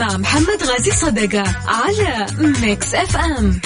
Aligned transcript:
مع 0.00 0.16
محمد 0.16 0.62
غازي 0.62 0.90
صدقة 0.90 1.44
على 1.66 2.26
Mix 2.62 2.94
FM 2.94 3.60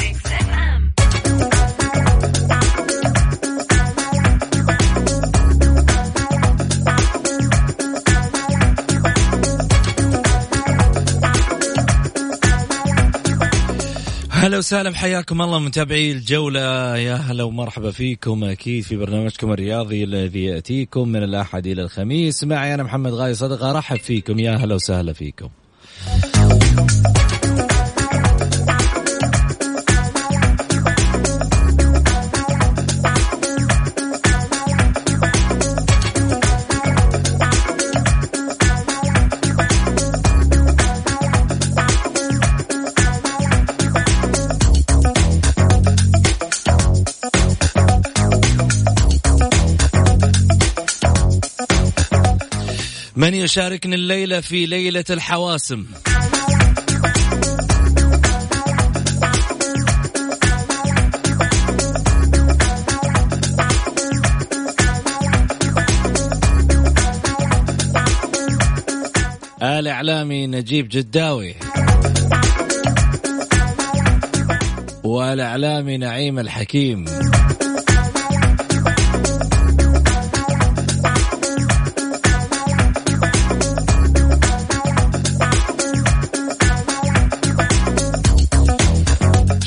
هلا 14.30 14.58
وسهلا 14.58 14.94
حياكم 14.94 15.42
الله 15.42 15.58
متابعي 15.58 16.12
الجولة. 16.12 16.96
يا 16.96 17.14
هلا 17.14 17.44
ومرحبا 17.44 17.90
فيكم. 17.90 18.44
أكيد 18.44 18.84
في 18.84 18.96
برنامجكم 18.96 19.52
الرياضي 19.52 20.04
الذي 20.04 20.44
يأتيكم 20.44 21.08
من 21.08 21.22
الأحد 21.22 21.66
إلى 21.66 21.82
الخميس. 21.82 22.44
معي 22.44 22.74
أنا 22.74 22.82
محمد 22.82 23.12
غازي 23.12 23.34
صدقة 23.34 23.70
أرحب 23.70 23.96
فيكم. 23.96 24.38
يا 24.38 24.56
هلا 24.56 24.74
وسهلا 24.74 25.12
فيكم. 25.12 25.48
من 53.16 53.34
يشاركني 53.34 53.94
الليلة 53.94 54.40
في 54.40 54.66
ليلة 54.66 55.04
الحواسم؟ 55.10 55.86
الإعلامي 69.78 70.46
نجيب 70.46 70.88
جداوي. 70.90 71.54
والإعلامي 75.04 75.96
نعيم 75.96 76.38
الحكيم. 76.38 77.04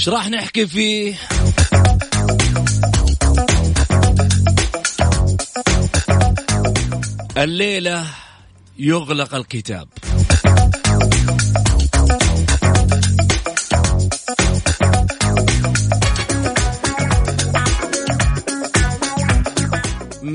راح 0.08 0.30
نحكي 0.30 0.68
فيه؟ 0.68 1.16
الليلة 7.38 8.06
يغلق 8.80 9.36
الكتاب. 9.36 9.88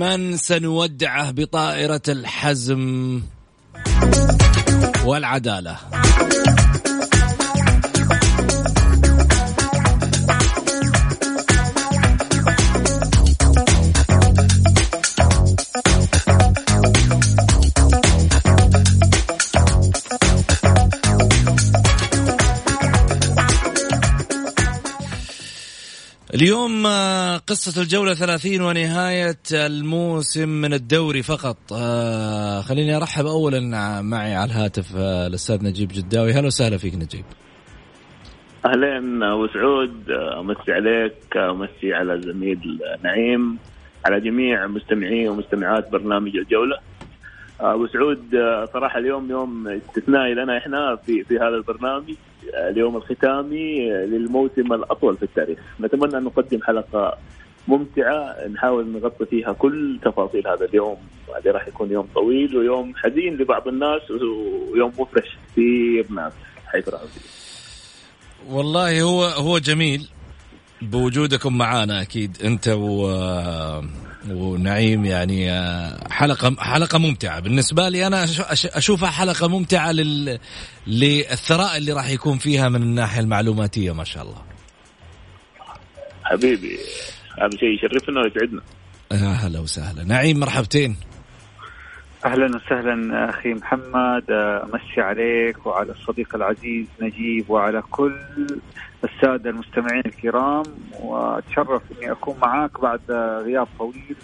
من 0.03 0.37
سنودعه 0.37 1.31
بطائرة 1.31 2.03
الحزم 2.09 3.23
والعدالة؟ 5.05 5.77
اليوم 26.35 26.87
آه، 26.87 27.37
قصة 27.37 27.83
الجولة 27.83 28.15
30 28.15 28.61
ونهاية 28.61 29.39
الموسم 29.53 30.49
من 30.49 30.73
الدوري 30.73 31.23
فقط. 31.23 31.57
آه، 31.73 32.61
خليني 32.61 32.97
أرحب 32.97 33.27
أولا 33.27 33.61
معي 34.03 34.35
على 34.35 34.51
الهاتف 34.51 34.97
آه، 34.97 35.27
الأستاذ 35.27 35.65
نجيب 35.65 35.89
جداوي. 35.93 36.33
هلا 36.33 36.47
وسهلا 36.47 36.77
فيك 36.77 36.95
نجيب. 36.95 37.25
اهلين 38.67 39.23
وسعود 39.23 40.11
أمسي 40.11 40.73
عليك 40.73 41.37
أمسي 41.37 41.95
على 41.95 42.21
زميل 42.21 42.81
نعيم 43.03 43.59
على 44.07 44.21
جميع 44.21 44.67
مستمعي 44.67 45.29
ومستمعات 45.29 45.91
برنامج 45.91 46.37
الجولة. 46.37 46.79
وسعود 47.63 48.25
صراحة 48.73 48.99
اليوم 48.99 49.31
يوم 49.31 49.69
استثنائي 49.69 50.35
لنا 50.35 50.59
إحنا 50.59 50.97
في 51.07 51.25
في 51.25 51.37
هذا 51.37 51.57
البرنامج. 51.57 52.15
اليوم 52.55 52.97
الختامي 52.97 53.91
للموسم 53.91 54.73
الأطول 54.73 55.17
في 55.17 55.23
التاريخ. 55.23 55.59
نتمنى 55.81 56.17
أن 56.19 56.25
نقدم 56.25 56.63
حلقة 56.63 57.19
ممتعة 57.69 58.47
نحاول 58.55 58.93
نغطي 58.93 59.27
فيها 59.27 59.53
كل 59.53 59.99
تفاصيل 60.05 60.49
هذا 60.49 60.65
اليوم 60.65 60.97
اللي 61.39 61.51
راح 61.51 61.69
يكون 61.69 61.91
يوم 61.91 62.09
طويل 62.15 62.57
ويوم 62.57 62.95
حزين 62.97 63.37
لبعض 63.37 63.69
الناس 63.69 64.11
ويوم 64.11 64.93
مفرح 64.99 65.25
كثير 65.53 66.07
ناس 66.11 66.33
حيث 66.67 66.89
والله 68.49 69.03
هو 69.03 69.25
هو 69.25 69.59
جميل 69.59 70.09
بوجودكم 70.83 71.59
معانا 71.59 72.03
أكيد 72.03 72.37
أنت 72.45 72.69
و 72.69 73.11
ونعيم 74.31 75.05
يعني 75.05 75.51
حلقة 76.11 76.57
حلقة 76.59 76.99
ممتعة. 76.99 77.41
بالنسبة 77.41 77.89
لي 77.89 78.07
أنا 78.07 78.27
أشوفها 78.65 79.11
حلقة 79.11 79.49
ممتعة 79.49 79.93
لل 79.93 80.39
للثراء 80.87 81.77
اللي 81.77 81.93
راح 81.93 82.11
يكون 82.11 82.39
فيها 82.39 82.69
من 82.69 82.83
الناحية 82.83 83.21
المعلوماتية 83.21 83.93
ما 83.93 84.05
شاء 84.05 84.23
الله. 84.23 84.43
حبيبي 86.25 86.79
هذا 87.39 87.57
شيء 87.59 87.75
يشرفنا 87.75 88.21
ويسعدنا. 88.21 88.63
يا 89.13 89.47
هلا 89.47 89.61
وسهلا. 89.61 90.05
نعيم 90.05 90.41
مرحبتين. 90.41 90.97
أهلا 92.25 92.57
وسهلا 92.57 93.31
أخي 93.31 93.49
محمد 93.49 94.31
أمسي 94.65 95.01
عليك 95.01 95.67
وعلى 95.67 95.93
الصديق 95.93 96.35
العزيز 96.35 96.87
نجيب 97.01 97.51
وعلى 97.51 97.83
كل 97.91 98.13
السادة 99.05 99.51
المستمعين 99.51 100.03
الكرام 100.07 100.63
وأتشرف 101.01 101.83
إني 101.93 102.13
أكون 102.13 102.37
معاك 102.43 102.81
بعد 102.81 103.01
غياب 103.45 103.69
طويل 103.79 104.17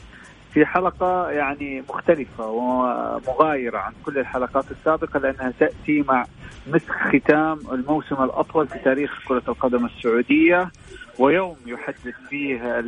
في 0.52 0.66
حلقة 0.66 1.30
يعني 1.30 1.82
مختلفة 1.88 2.46
ومغايرة 2.46 3.78
عن 3.78 3.92
كل 4.06 4.18
الحلقات 4.18 4.64
السابقة 4.70 5.20
لأنها 5.20 5.52
تأتي 5.60 6.04
مع 6.08 6.24
مسك 6.66 6.90
ختام 6.90 7.58
الموسم 7.72 8.22
الأطول 8.22 8.68
في 8.68 8.78
تاريخ 8.78 9.28
كرة 9.28 9.42
القدم 9.48 9.86
السعودية 9.86 10.70
ويوم 11.18 11.56
يحدد 11.66 12.14
فيه 12.28 12.78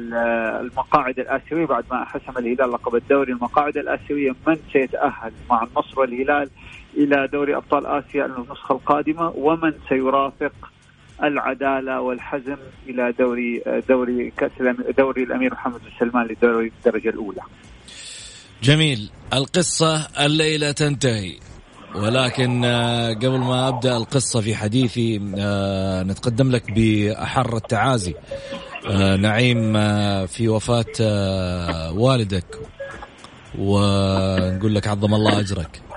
المقاعد 0.61 1.19
الآسيوية 1.19 1.67
بعد 1.67 1.85
ما 1.91 2.05
حسم 2.05 2.39
الهلال 2.39 2.73
لقب 2.73 2.95
الدوري 2.97 3.33
المقاعد 3.33 3.77
الآسيوية 3.77 4.35
من 4.47 4.57
سيتأهل 4.73 5.33
مع 5.51 5.63
النصر 5.63 6.01
والهلال 6.01 6.51
إلى 6.97 7.29
دوري 7.33 7.57
أبطال 7.57 7.87
آسيا 7.87 8.27
النسخة 8.27 8.73
القادمة 8.73 9.33
ومن 9.37 9.73
سيرافق 9.89 10.53
العدالة 11.23 12.01
والحزم 12.01 12.57
إلى 12.89 13.15
دوري 13.19 13.63
دوري 13.89 14.33
كأس 14.37 14.51
دوري 14.99 15.23
الأمير 15.23 15.53
محمد 15.53 15.81
بن 15.81 15.91
سلمان 15.99 16.27
لدوري 16.27 16.73
الدرجة 16.79 17.09
الأولى. 17.09 17.41
جميل. 18.63 19.11
القصة 19.33 20.07
الليلة 20.21 20.73
تنتهي. 20.73 21.39
ولكن 21.95 22.65
آه، 22.65 23.15
قبل 23.15 23.39
ما 23.39 23.69
أبدأ 23.69 23.97
القصة 23.97 24.41
في 24.41 24.55
حديثي 24.55 25.35
آه، 25.39 26.03
نتقدم 26.03 26.51
لك 26.51 26.73
بأحر 26.73 27.57
التعازي. 27.57 28.15
آه، 28.91 29.17
نعيم 29.17 29.73
في 30.27 30.49
وفاة 30.49 30.87
والدك. 31.93 32.59
ونقول 33.59 34.75
لك 34.75 34.89
عظم 34.89 35.15
الله 35.15 35.41
أجرك. 35.41 35.90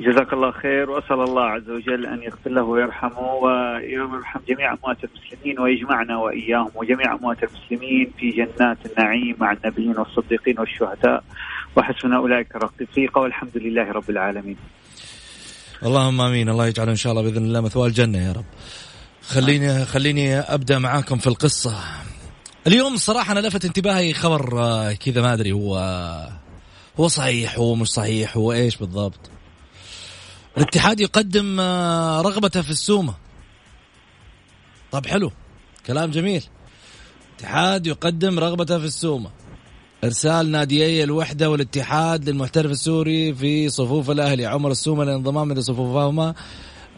جزاك 0.00 0.32
الله 0.32 0.50
خير 0.50 0.90
وأسأل 0.90 1.20
الله 1.20 1.42
عز 1.42 1.70
وجل 1.70 2.06
أن 2.06 2.22
يغفر 2.22 2.50
له 2.50 2.62
ويرحمه 2.62 3.34
ويرحم 3.34 4.40
جميع 4.48 4.72
أموات 4.72 4.96
المسلمين 5.04 5.60
ويجمعنا 5.60 6.16
وإياهم 6.16 6.70
وجميع 6.74 7.14
أموات 7.14 7.38
المسلمين 7.42 8.12
في 8.18 8.30
جنات 8.30 8.78
النعيم 8.86 9.36
مع 9.38 9.52
النبيين 9.52 9.98
والصديقين 9.98 10.60
والشهداء 10.60 11.24
وحسن 11.76 12.12
أولئك 12.12 12.56
رفيقا 12.56 13.20
والحمد 13.20 13.56
لله 13.56 13.92
رب 13.92 14.10
العالمين. 14.10 14.56
اللهم 15.82 16.20
آمين 16.20 16.48
الله 16.48 16.66
يجعل 16.66 16.88
إن 16.88 16.96
شاء 16.96 17.12
الله 17.12 17.22
بإذن 17.22 17.44
الله 17.44 17.60
مثوى 17.60 17.88
الجنة 17.88 18.18
يا 18.18 18.32
رب. 18.32 18.44
خليني 19.22 19.84
خليني 19.84 20.38
أبدأ 20.38 20.78
معاكم 20.78 21.18
في 21.18 21.26
القصة. 21.26 21.74
اليوم 22.66 22.94
الصراحه 22.94 23.32
أنا 23.32 23.40
لفت 23.40 23.64
انتباهي 23.64 24.12
خبر 24.12 24.60
آه، 24.60 24.92
كذا 24.92 25.22
ما 25.22 25.32
أدري 25.32 25.52
هو 25.52 25.76
هو 27.00 27.08
صحيح 27.08 27.58
هو 27.58 27.74
مش 27.74 27.88
صحيح 27.88 28.36
هو 28.36 28.52
إيش 28.52 28.76
بالضبط. 28.76 29.30
الاتحاد 30.58 31.00
يقدم 31.00 31.60
آه، 31.60 32.20
رغبته 32.20 32.62
في 32.62 32.70
السومة. 32.70 33.14
طب 34.92 35.06
حلو 35.06 35.30
كلام 35.86 36.10
جميل. 36.10 36.44
الاتحاد 37.30 37.86
يقدم 37.86 38.38
رغبته 38.38 38.78
في 38.78 38.84
السومة. 38.84 39.30
إرسال 40.04 40.50
ناديي 40.50 41.04
الوحدة 41.04 41.50
والاتحاد 41.50 42.28
للمحترف 42.28 42.70
السوري 42.70 43.34
في 43.34 43.68
صفوف 43.68 44.10
الأهلي 44.10 44.46
عمر 44.46 44.70
السومة 44.70 45.04
للانضمام 45.04 45.52
إلى 45.52 45.62
صفوفهما 45.62 46.34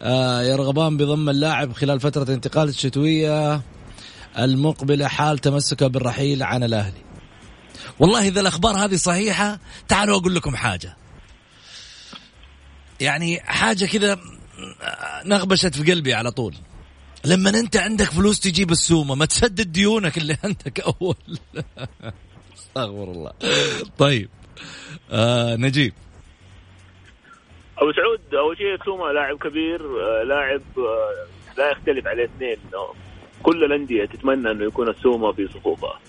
آه، 0.01 0.41
يرغبان 0.41 0.97
بضم 0.97 1.29
اللاعب 1.29 1.73
خلال 1.73 1.99
فترة 1.99 2.23
الانتقال 2.23 2.69
الشتوية 2.69 3.61
المقبلة 4.39 5.07
حال 5.07 5.39
تمسكه 5.39 5.87
بالرحيل 5.87 6.43
عن 6.43 6.63
الأهلي. 6.63 7.01
والله 7.99 8.27
إذا 8.27 8.41
الأخبار 8.41 8.85
هذه 8.85 8.95
صحيحة 8.95 9.59
تعالوا 9.87 10.17
أقول 10.17 10.35
لكم 10.35 10.55
حاجة. 10.55 11.00
يعني 13.01 13.39
حاجة 13.39 13.85
كذا 13.85 14.19
نغبشت 15.25 15.75
في 15.75 15.91
قلبي 15.91 16.13
على 16.13 16.31
طول. 16.31 16.53
لما 17.25 17.49
انت 17.49 17.77
عندك 17.77 18.05
فلوس 18.05 18.39
تجيب 18.39 18.71
السومة 18.71 19.15
ما 19.15 19.25
تسدد 19.25 19.71
ديونك 19.71 20.17
اللي 20.17 20.37
عندك 20.43 20.79
أول. 20.79 21.15
أستغفر 22.57 23.11
الله. 23.11 23.31
طيب 23.97 24.29
آه 25.11 25.55
نجيب 25.55 25.93
أبو 27.77 27.91
سعود 27.91 28.35
اول 28.35 28.57
شيء 28.57 28.85
سوما 28.85 29.11
لاعب 29.11 29.37
كبير 29.37 29.81
آه، 29.81 30.23
لاعب 30.23 30.61
آه، 30.77 31.25
لا 31.57 31.71
يختلف 31.71 32.07
عليه 32.07 32.25
اثنين 32.25 32.57
إنه 32.69 32.93
كل 33.43 33.63
الأندية 33.63 34.05
تتمنى 34.05 34.51
أنه 34.51 34.65
يكون 34.65 34.89
السوما 34.89 35.31
في 35.31 35.47
صفوفها 35.47 35.99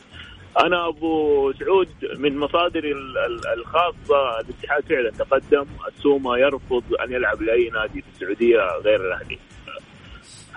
أنا 0.61 0.89
أبو 0.89 1.53
سعود 1.53 1.89
من 2.17 2.39
مصادري 2.39 2.93
ال- 2.93 3.19
ال- 3.19 3.59
الخاصة 3.61 4.41
الاتحاد 4.41 4.83
فعلا 4.89 5.11
تقدم 5.11 5.67
السوما 5.89 6.37
يرفض 6.39 6.83
أن 7.05 7.13
يلعب 7.13 7.43
لأي 7.43 7.71
نادي 7.71 8.03
في 8.03 8.09
السعودية 8.15 8.59
غير 8.85 9.01
الأهلي. 9.09 9.39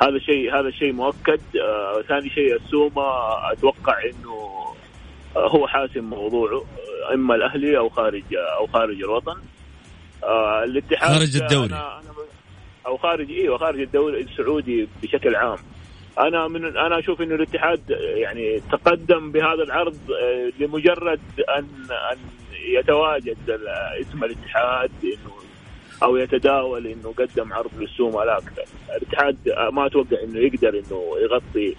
هذا 0.01 0.19
شيء 0.19 0.59
هذا 0.59 0.71
شيء 0.71 0.94
مؤكد. 0.94 1.42
آه، 1.62 2.01
ثاني 2.01 2.30
شيء 2.30 2.56
السوما 2.56 3.36
أتوقع 3.51 4.03
إنه 4.06 4.56
آه، 5.36 5.47
هو 5.47 5.68
حاسم 5.68 6.03
موضوعه 6.03 6.57
آه، 7.09 7.13
إما 7.13 7.36
الأهلي 7.36 7.77
أو 7.77 7.89
خارج 7.89 8.24
أو 8.57 8.68
خارج 8.68 9.03
الوطن. 9.03 9.36
آه، 10.24 10.63
الاتحاد 10.63 11.09
خارج 11.18 11.36
الدوري. 11.38 11.65
أنا 11.74 12.00
أنا 12.00 12.12
أو 12.88 12.98
خارج 12.98 13.31
إيوه 13.31 13.57
خارج 13.57 13.80
الدوري 13.80 14.21
السعودي 14.21 14.88
بشكل 15.03 15.36
عام. 15.36 15.57
أنا 16.19 16.47
من 16.47 16.77
أنا 16.77 17.00
أشوف 17.00 17.21
إنه 17.21 17.35
الاتحاد 17.35 17.81
يعني 18.15 18.59
تقدم 18.71 19.31
بهذا 19.31 19.63
العرض 19.63 19.97
آه، 20.12 20.51
لمجرد 20.59 21.19
ان 21.57 21.67
أن 22.12 22.17
يتواجد 22.67 23.38
اسم 24.01 24.23
الاتحاد 24.23 24.91
انه 25.03 25.35
أو 26.03 26.17
يتداول 26.17 26.88
إنه 26.88 27.13
قدم 27.17 27.53
عرض 27.53 27.71
للسومه 27.79 28.38
أكثر. 28.38 28.65
الاتحاد 28.97 29.50
آه، 29.50 29.69
ما 29.69 29.85
أتوقع 29.85 30.23
إنه 30.23 30.39
يقدر 30.39 30.69
إنه 30.69 31.13
يغطي 31.23 31.75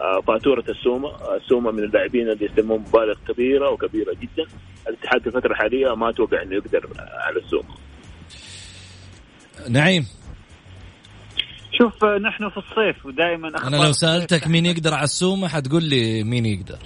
آه، 0.00 0.20
فاتورة 0.20 0.64
السومه، 0.68 1.36
السومه 1.36 1.70
من 1.70 1.84
اللاعبين 1.84 2.30
اللي 2.30 2.44
يستلمون 2.44 2.78
مبالغ 2.78 3.14
كبيرة 3.28 3.70
وكبيرة 3.70 4.12
جدا، 4.12 4.50
الاتحاد 4.88 5.20
في 5.20 5.26
الفترة 5.26 5.50
الحاليه 5.50 5.94
ما 5.94 6.10
أتوقع 6.10 6.42
إنه 6.42 6.54
يقدر 6.54 6.88
على 6.98 7.38
السومه. 7.38 7.74
نعيم. 9.68 10.06
شوف 11.80 12.04
نحن 12.04 12.48
في 12.48 12.56
الصيف 12.56 13.06
ودائما 13.06 13.48
أنا 13.66 13.76
لو 13.76 13.92
سألتك 13.92 14.46
مين 14.48 14.66
يقدر 14.66 14.94
على 14.94 15.04
السومة 15.04 15.48
حتقول 15.48 15.84
لي 15.84 16.24
مين 16.24 16.46
يقدر. 16.46 16.78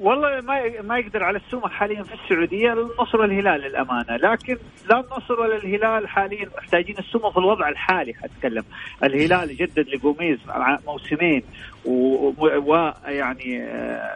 والله 0.00 0.40
ما 0.40 0.82
ما 0.82 0.98
يقدر 0.98 1.24
على 1.24 1.38
السومه 1.38 1.68
حاليا 1.68 2.02
في 2.02 2.14
السعودية 2.14 2.72
النصر 2.72 3.20
والهلال 3.20 3.60
للأمانة. 3.60 4.16
لكن 4.16 4.56
لا 4.90 5.00
النصر 5.00 5.40
ولا 5.40 5.56
الهلال 5.56 6.08
حاليا 6.08 6.50
محتاجين 6.58 6.98
السومه 6.98 7.30
في 7.30 7.36
الوضع 7.36 7.68
الحالي 7.68 8.14
حتكلم 8.14 8.64
الهلال 9.04 9.56
جدد 9.56 9.88
لجوميز 9.88 10.38
موسمين 10.86 11.42
ويعني 11.84 13.68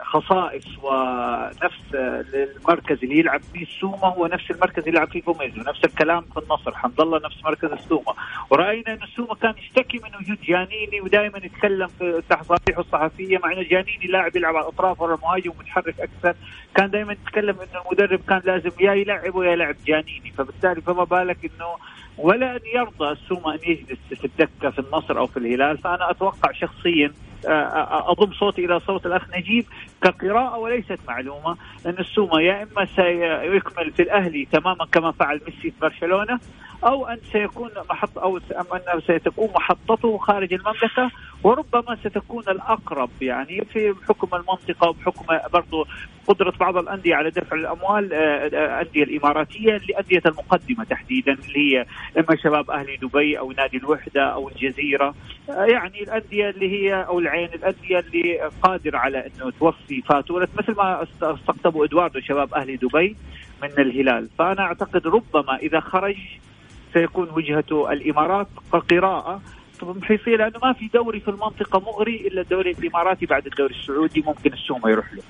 خصائص 0.04 0.64
ونفس 0.82 1.94
آه، 1.94 2.24
المركز 2.34 2.98
اللي 3.02 3.18
يلعب 3.18 3.40
فيه 3.52 3.62
السومه 3.62 4.06
هو 4.06 4.26
نفس 4.26 4.50
المركز 4.50 4.78
اللي 4.78 4.90
يلعب 4.90 5.08
فيه 5.08 5.22
جوميز 5.22 5.58
ونفس 5.58 5.84
الكلام 5.84 6.20
في 6.20 6.40
النصر. 6.40 6.74
حمد 6.74 7.00
الله 7.00 7.20
نفس 7.24 7.44
مركز 7.44 7.72
السومة. 7.72 8.14
ورأينا 8.50 8.92
إن 8.92 9.02
السومة 9.02 9.34
كان 9.34 9.54
يشتكي 9.58 9.98
من 9.98 10.16
وجود 10.20 10.38
جانيني 10.40 11.00
ودائما 11.00 11.38
يتكلم 11.38 11.86
في 11.86 12.22
تصاريحه 12.30 12.80
الصحفية 12.80 13.38
مع 13.38 13.52
إنه 13.52 13.62
جانيني 13.62 14.06
لاعب 14.06 14.36
يلعب 14.36 14.56
على 14.56 14.64
الأطراف 14.64 15.00
ورا 15.00 15.14
المهاجم 15.14 15.50
ومتحرك 15.76 16.00
أكثر. 16.00 16.34
كان 16.74 16.90
دائما 16.90 17.12
يتكلم 17.12 17.56
إنه 17.60 17.82
المدرب 17.86 18.20
كان 18.28 18.42
لازم 18.44 18.70
يا 18.80 18.92
يلعبه 18.92 19.44
يا 19.44 19.52
يلعب 19.52 19.76
جانيني. 19.86 20.32
فبالتالي 20.38 20.80
فما 20.80 21.04
بالك 21.04 21.38
إنه 21.44 21.76
ولا 22.18 22.56
أن 22.56 22.60
يرضى 22.74 23.10
السومة 23.10 23.54
أن 23.54 23.58
يجلس 23.66 23.98
في 24.10 24.24
الدكة 24.24 24.70
في 24.70 24.78
النصر 24.78 25.18
أو 25.18 25.26
في 25.26 25.36
الهلال. 25.36 25.78
فأنا 25.78 26.10
أتوقع 26.10 26.52
شخصيا 26.52 27.12
أضم 27.46 28.32
صوتي 28.32 28.64
إلى 28.64 28.80
صوت 28.80 29.06
الأخ 29.06 29.36
نجيب 29.36 29.64
كقراءة 30.02 30.58
وليست 30.58 30.98
معلومة 31.08 31.56
أن 31.86 31.94
السومة 31.98 32.40
يا 32.40 32.62
إما 32.62 32.84
سيكمل 32.84 33.92
في 33.92 34.02
الأهلي 34.02 34.48
تماما 34.52 34.86
كما 34.92 35.12
فعل 35.12 35.40
ميسي 35.46 35.70
في 35.70 35.72
برشلونة 35.80 36.38
أو 36.84 37.06
أن 37.06 37.18
سيكون 37.32 37.70
محط 37.90 38.18
أو 38.18 38.36
انه 38.36 39.00
ستكون 39.00 39.48
محطته 39.54 40.18
خارج 40.18 40.54
المملكة 40.54 41.10
وربما 41.42 41.96
ستكون 42.04 42.42
الأقرب 42.48 43.10
يعني 43.20 43.64
في 43.72 43.92
بحكم 43.92 44.36
المنطقة 44.36 44.88
وبحكم 44.88 45.24
برضو 45.52 45.86
قدرة 46.28 46.52
بعض 46.60 46.76
الأندية 46.76 47.14
على 47.14 47.30
دفع 47.30 47.56
الأموال 47.56 48.12
آه، 48.12 48.16
آه، 48.16 48.46
الأندية 48.46 49.02
الإماراتية 49.02 49.80
لأندية 49.88 50.22
المقدمة 50.26 50.84
تحديدا 50.84 51.32
اللي 51.32 51.76
هي 51.76 51.86
إما 52.18 52.36
شباب 52.44 52.70
أهلي 52.70 52.96
دبي 52.96 53.38
أو 53.38 53.52
نادي 53.52 53.76
الوحدة 53.76 54.22
أو 54.22 54.48
الجزيرة 54.48 55.14
آه، 55.50 55.64
يعني 55.64 56.02
الأندية 56.02 56.50
اللي 56.50 56.70
هي 56.70 56.94
أو 56.94 57.18
العين 57.32 57.48
الأندية 57.54 57.98
اللي 57.98 58.50
قادرة 58.62 58.98
على 58.98 59.18
إنه 59.26 59.50
توفي 59.50 60.02
فاتورة 60.02 60.48
مثل 60.58 60.74
ما 60.76 61.04
أست- 61.04 61.24
استقطبوا 61.24 61.84
إدواردو 61.84 62.20
شباب 62.20 62.54
أهلي 62.54 62.76
دبي 62.76 63.16
من 63.62 63.70
الهلال. 63.78 64.28
فأنا 64.38 64.60
أعتقد 64.60 65.06
ربما 65.06 65.56
إذا 65.62 65.80
خرج 65.80 66.16
سيكون 66.94 67.30
وجهته 67.30 67.92
الإمارات 67.92 68.46
كقراءه 68.72 69.40
حيصير 70.02 70.38
لأنه 70.38 70.58
ما 70.62 70.72
في 70.72 70.88
دوري 70.94 71.20
في 71.20 71.28
المنطقة 71.28 71.80
مغري 71.80 72.16
إلا 72.16 72.40
الدوري 72.40 72.70
الإماراتي 72.70 73.26
بعد 73.26 73.46
الدوري 73.46 73.74
السعودي 73.74 74.20
ممكن 74.26 74.52
السومة 74.52 74.90
يروح 74.90 75.14
له. 75.14 75.22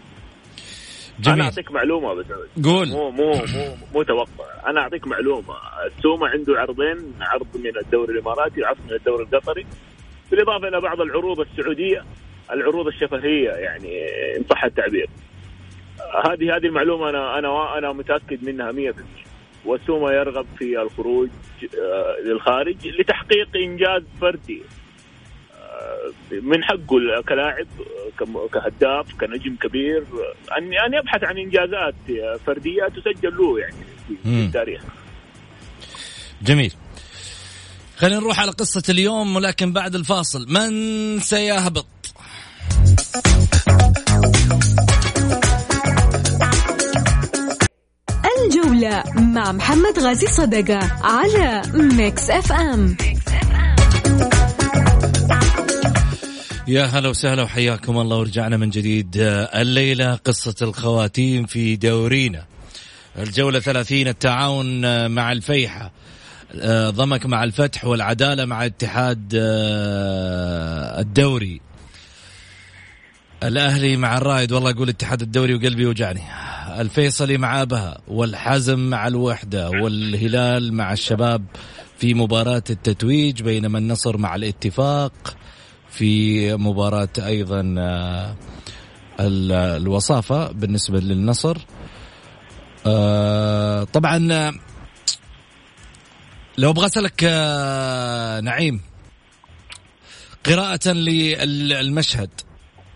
أنا 1.18 1.34
جميل 1.34 1.40
أعطيك 1.42 1.70
معلومة 1.72 2.14
بس 2.14 2.26
قول. 2.64 2.88
مو 2.88 3.10
مو 3.10 3.32
مو 3.32 3.74
مو 3.94 4.02
توقع. 4.02 4.70
أنا 4.70 4.80
أعطيك 4.80 5.06
معلومة. 5.06 5.54
السومة 5.96 6.28
عنده 6.28 6.60
عرضين 6.60 7.14
عرض 7.20 7.46
من 7.54 7.76
الدوري 7.84 8.12
الإماراتي 8.14 8.62
وعرض 8.62 8.76
من 8.88 8.92
الدوري 8.96 9.22
القطري. 9.24 9.66
بالإضافة 10.32 10.68
إلى 10.68 10.80
بعض 10.80 11.00
العروض 11.00 11.40
السعودية 11.40 12.04
العروض 12.52 12.86
الشفهية 12.86 13.50
يعني 13.50 14.06
ان 14.36 14.44
صح 14.50 14.64
التعبير. 14.64 15.08
هذه 16.24 16.56
هذه 16.56 16.66
المعلومة 16.66 17.08
أنا 17.08 17.38
أنا 17.38 17.78
أنا 17.78 17.92
متأكد 17.92 18.44
منها 18.44 18.72
100% 18.72 18.94
والسومه 19.64 20.12
يرغب 20.12 20.46
في 20.58 20.82
الخروج 20.82 21.28
آه، 21.80 22.16
للخارج 22.24 22.88
لتحقيق 22.88 23.48
إنجاز 23.56 24.02
فردي. 24.20 24.62
آه، 25.54 26.12
من 26.42 26.64
حقه 26.64 27.22
كلاعب 27.28 27.66
كهداف 28.52 29.14
كنجم 29.20 29.56
كبير 29.56 30.04
ان 30.58 30.72
أن 30.72 30.94
يبحث 30.94 31.24
عن 31.24 31.38
إنجازات 31.38 31.94
فردية 32.46 32.84
تسجل 32.84 33.36
له 33.36 33.58
يعني 33.58 33.74
في-. 34.08 34.44
التاريخ 34.46 34.82
جميل. 36.42 36.72
خلينا 38.02 38.20
نروح 38.20 38.40
على 38.40 38.50
قصة 38.50 38.82
اليوم 38.88 39.36
ولكن 39.36 39.72
بعد 39.72 39.94
الفاصل. 39.94 40.46
من 40.48 41.20
سيهبط؟ 41.20 41.86
الجولة 48.44 49.04
مع 49.14 49.52
محمد 49.52 49.98
غازي 49.98 50.26
صدقة 50.26 50.78
على 51.02 51.62
Mix 51.74 52.30
FM 52.30 52.96
يا 56.68 56.84
هلا 56.84 57.08
وسهلا 57.08 57.42
وحياكم 57.42 57.98
الله 57.98 58.16
ورجعنا 58.16 58.56
من 58.56 58.70
جديد. 58.70 59.16
الليلة 59.54 60.14
قصة 60.14 60.54
الخواتيم 60.62 61.46
في 61.46 61.76
دورينا. 61.76 62.44
الجولة 63.18 63.60
30 63.60 64.08
التعاون 64.08 65.10
مع 65.10 65.32
الفيحة. 65.32 65.92
ضمك 66.90 67.26
مع 67.26 67.44
الفتح 67.44 67.84
والعدالة 67.84 68.44
مع 68.44 68.66
اتحاد 68.66 69.32
آه، 69.36 71.00
الدوري. 71.00 71.60
الأهلي 73.42 73.96
مع 73.96 74.16
الرائد 74.16 74.52
والله 74.52 74.70
يقول 74.70 74.88
اتحاد 74.88 75.22
الدوري 75.22 75.54
وقلبي 75.54 75.82
يوجعني 75.82 76.22
الفيصلي 76.78 77.38
مع 77.38 77.62
أبها 77.62 77.98
والحزم 78.08 78.90
مع 78.90 79.06
الوحدة 79.06 79.70
والهلال 79.70 80.74
مع 80.74 80.92
الشباب 80.92 81.44
في 81.98 82.14
مباراة 82.14 82.62
التتويج 82.70 83.42
بينما 83.42 83.78
النصر 83.78 84.16
مع 84.16 84.34
الاتفاق 84.34 85.36
في 85.90 86.54
مباراة 86.54 87.08
أيضا 87.18 87.74
آه، 87.78 88.36
الوصافة 89.20 90.52
بالنسبة 90.52 91.00
للنصر. 91.00 91.58
طبعا 93.92 94.52
لو 96.58 96.70
أبغى 96.70 96.86
أسألك 96.86 97.24
آه، 97.24 98.40
نعيم 98.40 98.80
قراءة 100.46 100.88
للمشهد 100.88 102.30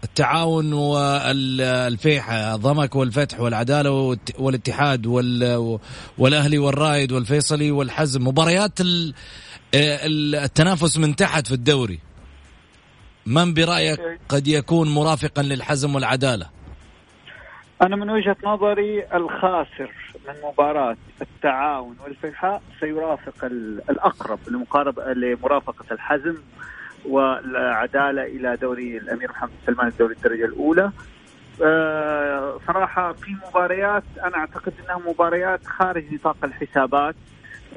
التعاون 0.04 0.72
والفيحة 0.72 2.56
ضمك 2.56 2.96
والفتح 2.96 3.40
والعدالة 3.40 4.18
والاتحاد 4.38 5.06
والأهلي 6.18 6.58
والرائد 6.58 7.12
والفيصلي 7.12 7.70
والحزم 7.70 8.26
مباريات 8.26 8.78
التنافس 9.74 10.98
من 10.98 11.16
تحت 11.16 11.46
في 11.46 11.54
الدوري 11.54 11.98
من 13.26 13.54
برأيك 13.54 14.00
قد 14.28 14.48
يكون 14.48 14.88
مرافقا 14.88 15.42
للحزم 15.42 15.94
والعدالة؟ 15.94 16.55
أنا 17.82 17.96
من 17.96 18.10
وجهة 18.10 18.36
نظري 18.44 19.04
الخاسر 19.14 19.90
من 20.28 20.34
مباراة 20.44 20.96
التعاون 21.22 21.96
والفيحاء 22.04 22.62
سيرافق 22.80 23.44
الأقرب 23.90 24.38
لمرافقة 25.16 25.84
الحزم 25.92 26.36
والعدالة 27.04 28.22
إلى 28.22 28.56
دوري 28.56 28.96
الأمير 28.96 29.30
محمد 29.30 29.50
سلمان 29.66 29.86
الدوري 29.88 30.14
الدرجة 30.14 30.44
الأولى. 30.44 30.90
آه، 31.62 32.58
صراحة 32.66 33.12
في 33.12 33.36
مباريات 33.48 34.02
أنا 34.24 34.36
أعتقد 34.36 34.72
أنها 34.84 34.98
مباريات 35.10 35.66
خارج 35.66 36.14
نطاق 36.14 36.36
الحسابات. 36.44 37.14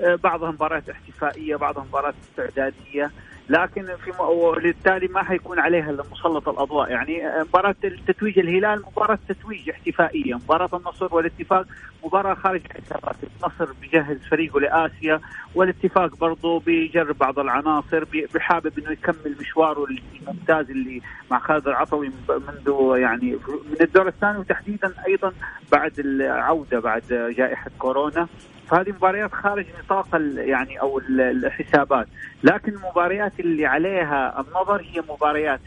آه، 0.01 0.15
بعضها 0.15 0.51
مباريات 0.51 0.89
احتفائية 0.89 1.55
بعضها 1.55 1.83
مباريات 1.83 2.15
استعدادية. 2.23 3.11
لكن 3.49 3.85
في 3.85 4.11
وبالتالي 4.21 5.07
ما 5.07 5.23
حيكون 5.23 5.59
عليها 5.59 5.89
إلا 5.89 6.03
مسلط 6.11 6.49
الأضواء. 6.49 6.91
يعني 6.91 7.21
مباراة 7.39 7.75
التتويج 7.83 8.39
الهلال 8.39 8.83
مباراة 8.91 9.19
تتويج 9.29 9.69
احتفائية. 9.69 10.35
مباراة 10.35 10.69
النصر 10.73 11.15
والاتفاق 11.15 11.65
مباراة 12.05 12.33
خارج 12.33 12.61
الحسابات 12.65 13.15
النصر 13.23 13.73
بيجهز 13.81 14.17
فريقه 14.31 14.59
لآسيا 14.59 15.19
والاتفاق 15.55 16.17
برضه 16.17 16.59
بيجرب 16.59 17.17
بعض 17.17 17.39
العناصر 17.39 18.03
بحابب 18.33 18.79
إنه 18.79 18.91
يكمل 18.91 19.35
مشواره 19.39 19.85
الممتاز 19.85 20.69
اللي 20.69 21.01
مع 21.31 21.39
خالد 21.39 21.67
العطوي 21.67 22.11
منذ 22.29 22.97
يعني 22.97 23.31
من 23.45 23.81
الدور 23.81 24.07
الثاني 24.07 24.37
وتحديدا 24.37 24.93
أيضا 25.07 25.33
بعد 25.71 25.99
العودة 25.99 26.79
بعد 26.79 27.33
جائحة 27.37 27.71
كورونا. 27.79 28.27
فهذه 28.69 28.89
مباريات 28.89 29.33
خارج 29.33 29.65
نطاق 29.83 30.07
يعني 30.35 30.81
أو 30.81 30.99
الحسابات. 31.09 32.07
لكن 32.43 32.73
المباريات 32.73 33.39
اللي 33.39 33.65
عليها 33.65 34.41
النظر 34.41 34.81
هي 34.81 35.03
مباريات 35.09 35.59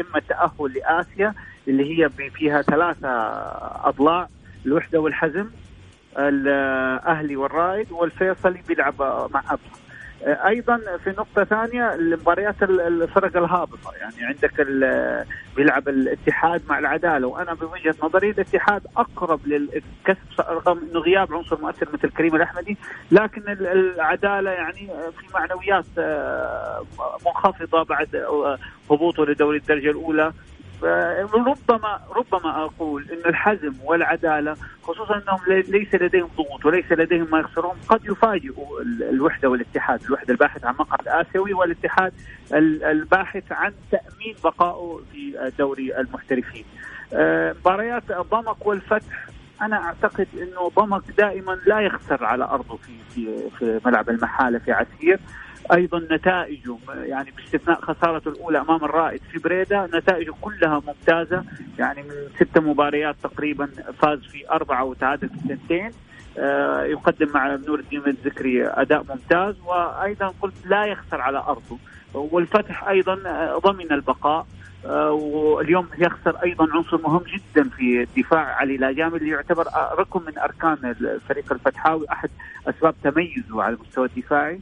إما 0.00 0.18
التاهل 0.18 0.72
لآسيا 0.74 1.34
اللي 1.68 2.02
هي 2.04 2.08
فيها 2.08 2.62
ثلاثة 2.62 3.08
أضلاع 3.88 4.28
الوحدة 4.66 5.00
والحزم 5.00 5.50
الاهلي 6.18 7.36
والرائد 7.36 7.92
والفيصلي 7.92 8.62
بيلعب 8.68 9.02
مع 9.34 9.42
أبها. 9.50 9.77
أيضا 10.22 10.80
في 11.04 11.10
نقطة 11.10 11.44
ثانية 11.44 11.94
المباريات 11.94 12.62
الفرق 12.62 13.36
الهابطة. 13.36 13.92
يعني 14.00 14.14
عندك 14.24 14.60
بيلعب 15.56 15.88
الاتحاد 15.88 16.62
مع 16.68 16.78
العدالة 16.78 17.26
وأنا 17.26 17.54
بوجهه 17.54 17.94
نظري 18.02 18.30
الاتحاد 18.30 18.82
أقرب 18.96 19.40
للكسب 19.46 20.40
رغم 20.40 20.78
إنه 20.78 21.00
غياب 21.00 21.34
عنصر 21.34 21.60
مؤثر 21.60 21.88
مثل 21.92 22.10
كريم 22.10 22.36
الأحمدي 22.36 22.76
لكن 23.10 23.42
العدالة 23.48 24.50
يعني 24.50 24.90
في 25.18 25.26
معنويات 25.34 25.84
آه، 25.98 26.84
منخفضة 27.26 27.82
بعد 27.82 28.14
آه، 28.14 28.58
هبوطه 28.90 29.24
لدوري 29.24 29.58
الدرجة 29.58 29.90
الأولى. 29.90 30.32
ربما 30.82 32.00
ربما 32.10 32.64
أقول 32.64 33.06
إن 33.12 33.30
الحزم 33.30 33.74
والعدالة 33.84 34.56
خصوصا 34.82 35.14
إنهم 35.14 35.62
ليس 35.68 35.94
لديهم 35.94 36.28
ضغوط 36.36 36.66
وليس 36.66 36.92
لديهم 36.92 37.26
ما 37.32 37.38
يخسرون 37.38 37.76
قد 37.88 38.04
يفاجئوا 38.04 38.80
الوحدة 39.10 39.48
والاتحاد، 39.48 40.02
الوحدة 40.02 40.32
الباحث 40.32 40.64
عن 40.64 40.74
مقعد 40.74 41.08
اسيوي 41.08 41.52
والاتحاد 41.52 42.12
الباحث 42.52 43.52
عن 43.52 43.72
تأمين 43.90 44.34
بقائه 44.44 45.00
في 45.12 45.52
دوري 45.58 45.98
المحترفين. 46.00 46.64
آه، 47.12 47.52
مباريات 47.60 48.02
ضمك 48.12 48.66
والفتح 48.66 49.28
أنا 49.62 49.76
أعتقد 49.76 50.26
إنه 50.34 50.68
ضمك 50.76 51.02
دائما 51.18 51.58
لا 51.66 51.80
يخسر 51.80 52.24
على 52.24 52.44
أرضه 52.44 52.76
في 52.76 52.92
في 53.14 53.50
في 53.58 53.80
ملعب 53.86 54.10
المحالة 54.10 54.58
في 54.58 54.72
عسير 54.72 55.20
أيضا 55.72 55.98
نتائجه 56.10 56.76
يعني 56.88 57.30
باستثناء 57.30 57.80
خسارته 57.80 58.28
الأولى 58.28 58.60
أمام 58.60 58.84
الرائد 58.84 59.20
في 59.32 59.38
بريده 59.38 59.86
نتائجه 59.94 60.34
كلها 60.40 60.82
ممتازة 60.86 61.44
يعني 61.78 62.02
من 62.02 62.14
ست 62.36 62.58
مباريات 62.58 63.16
تقريبا 63.22 63.68
فاز 64.02 64.18
في 64.18 64.50
أربعة 64.50 64.84
وتعادل 64.84 65.28
في 65.28 65.34
اثنتين 65.36 65.90
آه 66.38 66.82
يقدم 66.84 67.28
مع 67.34 67.56
نور 67.56 67.78
الدين 67.78 68.02
الذكري 68.06 68.66
أداء 68.66 69.04
ممتاز 69.08 69.54
وأيضا 69.66 70.34
قلت 70.42 70.66
لا 70.66 70.84
يخسر 70.84 71.20
على 71.20 71.38
أرضه. 71.38 71.78
والفتح 72.14 72.88
أيضا 72.88 73.22
آه، 73.26 73.58
ضمن 73.58 73.92
البقاء. 73.92 74.46
آه 74.86 75.10
واليوم 75.12 75.88
يخسر 75.98 76.36
أيضا 76.44 76.68
عنصر 76.72 76.98
مهم 77.02 77.22
جدا 77.22 77.68
في 77.68 78.02
الدفاع 78.02 78.40
علي 78.40 78.76
لاجامي 78.76 79.16
اللي 79.16 79.28
يعتبر 79.30 79.66
ركن 79.98 80.20
من 80.26 80.38
أركان 80.38 80.94
الفريق 81.00 81.52
الفتحاوي 81.52 82.06
أحد 82.12 82.30
أسباب 82.68 82.94
تميزه 83.04 83.62
على 83.62 83.74
المستوى 83.74 84.06
الدفاعي. 84.06 84.60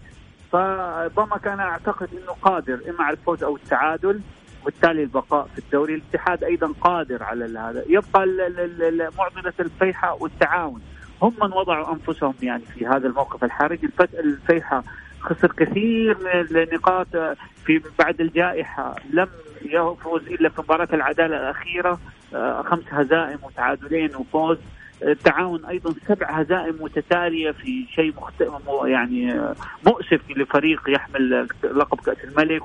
فضمك 1.16 1.46
أنا 1.46 1.62
أعتقد 1.62 2.08
إنه 2.12 2.32
قادر 2.42 2.80
إما 2.88 3.04
على 3.04 3.16
الفوز 3.16 3.44
أو 3.44 3.56
التعادل 3.56 4.20
وبالتالي 4.62 5.02
البقاء 5.02 5.46
في 5.46 5.58
الدوري. 5.58 5.94
الاتحاد 5.94 6.44
أيضا 6.44 6.72
قادر 6.80 7.22
على 7.22 7.58
هذا. 7.58 7.84
يبقى 7.88 8.26
معضلة 9.18 9.52
الفيحة 9.60 10.14
والتعاون. 10.14 10.80
هم 11.22 11.34
من 11.42 11.52
وضعوا 11.52 11.92
أنفسهم 11.92 12.34
يعني 12.42 12.62
في 12.62 12.86
هذا 12.86 13.08
الموقف 13.08 13.44
الحرج. 13.44 13.78
الفيحة 14.14 14.82
خسر 15.20 15.52
كثير 15.52 16.18
من 16.18 16.56
النقاط 16.56 17.06
في 17.64 17.82
بعد 17.98 18.20
الجائحة. 18.20 18.96
لم 19.12 19.28
يفوز 19.62 20.26
إلا 20.26 20.48
في 20.48 20.60
مباراة 20.60 20.88
العدالة 20.92 21.36
الأخيرة 21.36 21.98
آه، 22.34 22.62
خمس 22.62 22.84
هزائم 22.90 23.38
وتعادلين 23.42 24.16
وفوز. 24.16 24.58
التعاون 25.02 25.64
أيضا 25.64 25.94
سبع 26.08 26.30
هزائم 26.30 26.76
متتالية 26.80 27.50
في 27.50 27.86
شيء 27.94 28.14
مخت... 28.16 28.34
يعني 28.84 29.40
مؤسف 29.86 30.20
لفريق 30.30 30.80
يحمل 30.88 31.48
لقب 31.62 32.00
كأس 32.00 32.24
الملك 32.24 32.62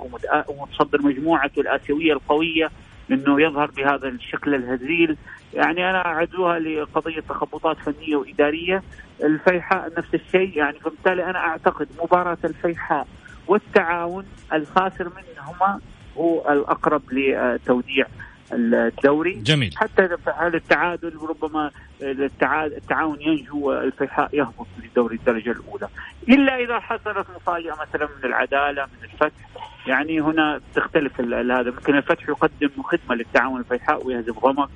ومتصدر 0.47 1.01
مجموعته 1.01 1.59
الآسيوية 1.61 2.13
القوية 2.13 2.69
إنه 3.11 3.41
يظهر 3.41 3.71
بهذا 3.71 4.07
الشكل 4.07 4.55
الهزيل. 4.55 5.17
يعني 5.53 5.89
أنا 5.89 6.05
أعدوها 6.05 6.59
لقضية 6.59 7.19
تخبطات 7.19 7.77
فنية 7.77 8.15
وإدارية. 8.15 8.83
الفيحاء 9.23 9.91
نفس 9.97 10.13
الشيء. 10.13 10.57
يعني 10.57 10.79
فبالتالي 10.79 11.25
أنا 11.25 11.39
أعتقد 11.39 11.87
مباراة 12.03 12.37
الفيحاء 12.43 13.07
والتعاون 13.47 14.25
الخاسر 14.53 15.03
منهما 15.09 15.79
هو 16.17 16.51
الأقرب 16.51 17.01
لتوديع 17.11 18.05
الدوري. 18.53 19.33
جميل. 19.33 19.73
حتى 19.77 20.09
هذا 20.37 20.57
التعادل 20.57 21.17
ربما 21.29 21.71
التعاون 22.01 23.21
ينجو 23.21 23.73
الفيحاء 23.73 24.29
يهبط 24.35 24.67
لدوري 24.83 25.15
الدرجة 25.15 25.51
الأولى. 25.51 25.87
إلا 26.29 26.55
إذا 26.55 26.79
حصلت 26.79 27.27
مفاجأة 27.35 27.73
مثلا 27.73 28.09
من 28.17 28.29
العدالة 28.29 28.85
من 28.85 29.03
الفتح. 29.03 29.49
يعني 29.87 30.21
هنا 30.21 30.61
تختلف 30.75 31.21
هذا. 31.21 31.71
ممكن 31.71 31.95
الفتح 31.97 32.29
يقدم 32.29 32.69
خدمة 32.83 33.15
للتعاون 33.15 33.59
الفيحاء 33.59 34.07
ويهزم 34.07 34.33
ضمك 34.33 34.69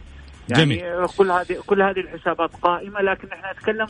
يعني 0.50 0.64
جميل. 0.64 1.08
كل 1.18 1.32
هذه 1.32 1.58
كل 1.66 1.82
هذه 1.82 2.00
الحسابات 2.00 2.50
قائمة 2.62 3.02
لكن 3.02 3.28
إحنا 3.32 3.52
نتكلم 3.52 3.88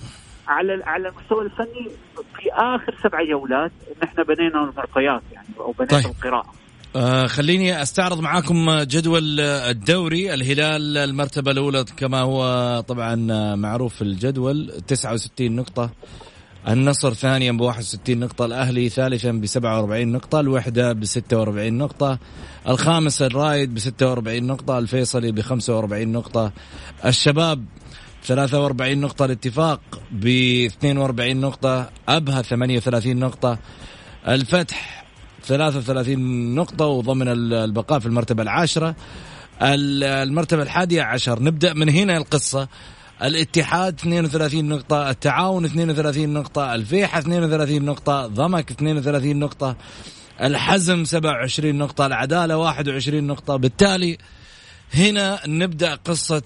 على 0.48 0.84
على 0.84 1.10
المستوى 1.10 1.46
الفني 1.46 1.90
في 2.36 2.52
آخر 2.54 2.96
سبع 3.04 3.24
جولات 3.24 3.72
نحن 4.04 4.24
بنينا 4.24 4.64
المعطيات 4.64 5.22
يعني 5.32 5.48
أو 5.60 5.72
بنينا 5.72 6.04
طيب. 6.04 6.06
القراءة. 6.06 6.54
آه 6.96 7.28
خليني 7.28 7.82
أستعرض 7.82 8.20
معاكم 8.20 8.80
جدول 8.82 9.40
الدوري 9.40 10.34
الهلال 10.34 10.98
المرتبة 10.98 11.52
الأولى 11.52 11.86
كما 11.98 12.20
هو 12.20 12.80
طبعا 12.88 13.16
معروف 13.56 13.96
في 13.96 14.02
الجدول 14.02 14.82
69 14.88 15.52
نقطة. 15.56 15.90
النصر 16.68 17.14
ثانيا 17.14 17.52
ب 17.52 17.62
61 17.62 18.20
نقطة 18.20 18.46
الأهلي 18.46 18.90
ثالثا 18.90 19.32
ب 19.32 19.46
47 19.46 20.08
نقطة 20.08 20.40
الوحدة 20.40 20.94
ب 20.94 21.06
46 21.06 21.74
نقطة 21.74 22.20
الخامس 22.68 23.22
الرايد 23.22 23.74
ب 23.74 23.80
46 23.80 24.44
نقطة 24.44 24.78
الفيصلي 24.78 25.32
ب 25.32 25.42
45 25.42 26.08
نقطة 26.08 26.52
الشباب 27.06 27.66
43 28.24 28.98
نقطة 28.98 29.26
الاتفاق 29.26 29.82
ب 30.12 30.28
42 30.66 31.38
نقطة 31.38 31.90
أبها 32.10 32.42
38 32.42 33.18
نقطة 33.18 33.60
الفتح 34.28 35.05
33 35.48 36.56
نقطة 36.56 36.86
وضمن 36.86 37.28
البقاء 37.54 38.00
في 38.00 38.06
المرتبة 38.06 38.44
العاشرة. 38.44 38.96
المرتبة 39.62 40.64
الحادية 40.64 41.02
عشر. 41.02 41.44
نبدأ 41.44 41.74
من 41.74 41.90
هنا 41.90 42.18
القصة. 42.18 42.68
الاتحاد 43.24 43.94
32 43.94 44.66
نقطة 44.66 45.10
التعاون 45.10 45.66
32 45.66 46.34
نقطة 46.34 46.76
الفيحة 46.76 47.20
32 47.20 47.86
نقطة 47.86 48.28
ضمك 48.28 48.72
32 48.72 49.40
نقطة 49.40 49.76
الحزم 50.42 51.04
27 51.04 51.76
نقطة 51.76 52.06
العدالة 52.06 52.58
21 52.58 53.24
نقطة. 53.28 53.56
بالتالي 53.56 54.18
هنا 54.94 55.40
نبدأ 55.48 55.96
قصة 55.96 56.44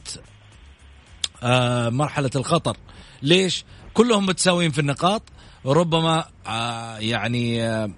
آه 1.43 1.89
مرحلة 1.89 2.31
الخطر. 2.35 2.77
ليش؟ 3.21 3.65
كلهم 3.93 4.25
متساويين 4.25 4.71
في 4.71 4.79
النقاط. 4.81 5.23
ربما 5.65 6.25
آه 6.47 6.97
يعني 6.97 7.63
آه 7.67 7.89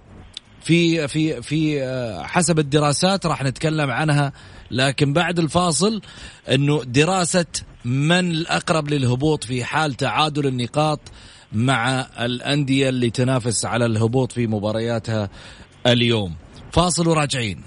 في 0.62 1.08
في 1.08 1.42
في 1.42 1.84
آه، 1.84 2.24
حسب 2.24 2.60
الدراسات 2.60 3.26
راح 3.26 3.44
نتكلم 3.44 3.92
عنها 3.92 4.34
لكن 4.72 5.14
بعد 5.14 5.40
الفاصل 5.40 6.02
إنه 6.52 6.84
دراسة 6.84 7.46
من 7.86 8.32
الأقرب 8.32 8.90
للهبوط 8.90 9.44
في 9.44 9.64
حال 9.64 9.94
تعادل 9.94 10.48
النقاط 10.48 11.00
مع 11.54 12.08
الأندية 12.20 12.90
اللي 12.90 13.10
تنافس 13.10 13.66
على 13.66 13.86
الهبوط 13.86 14.32
في 14.32 14.48
مبارياتها 14.48 15.30
اليوم. 15.88 16.36
فاصل 16.72 17.08
وراجعين. 17.08 17.62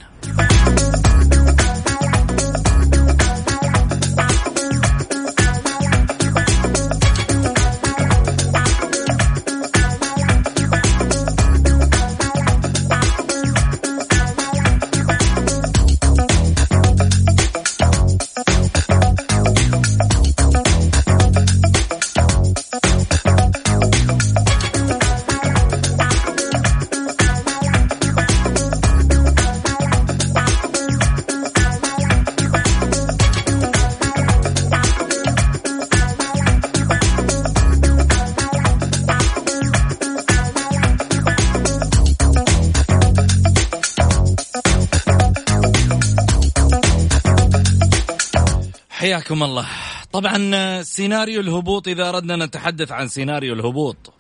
حياكم 49.25 49.43
الله. 49.43 49.67
طبعا 50.13 50.83
سيناريو 50.83 51.41
الهبوط 51.41 51.89
إذا 51.89 52.09
أردنا 52.09 52.47
نتحدث 52.47 52.93
عن 52.93 53.09
سيناريو 53.09 53.55
الهبوط 53.55 54.13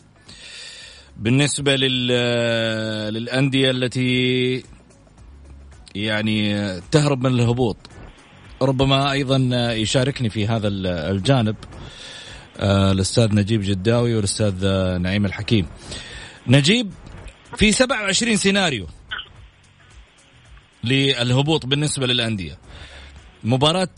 بالنسبة 1.17 1.77
لل 1.77 2.09
للأندية 3.15 3.71
التي 3.71 4.65
يعني 5.95 6.71
تهرب 6.81 7.27
من 7.27 7.35
الهبوط 7.41 7.77
ربما 8.63 9.13
أيضا 9.13 9.37
يشاركني 9.73 10.31
في 10.31 10.47
هذا 10.47 10.69
الجانب 11.13 11.57
آه، 12.59 12.93
الأستاذ 12.93 13.35
نجيب 13.35 13.63
جداوي 13.63 14.15
والأستاذ 14.15 14.67
نعيم 14.99 15.25
الحكيم. 15.27 15.67
نجيب 16.47 16.93
في 17.57 17.73
27 17.73 18.37
سيناريو 18.37 18.87
للهبوط 20.85 21.67
بالنسبة 21.67 22.07
للأندية. 22.07 22.59
مباراة 23.45 23.89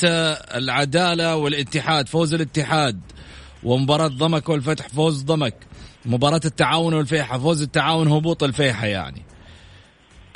العدالة 0.57 1.37
والاتحاد 1.37 2.09
فوز 2.09 2.35
الاتحاد 2.35 3.01
ومباراة 3.63 4.09
ضمك 4.09 4.49
والفتح 4.49 4.89
فوز 4.89 5.23
ضمك. 5.23 5.55
مباراة 6.05 6.41
التعاون 6.45 6.95
والفيحة 6.95 7.39
فوز 7.39 7.63
التعاون 7.63 8.09
هبوط 8.09 8.43
الفيحة 8.43 8.87
يعني. 8.87 9.23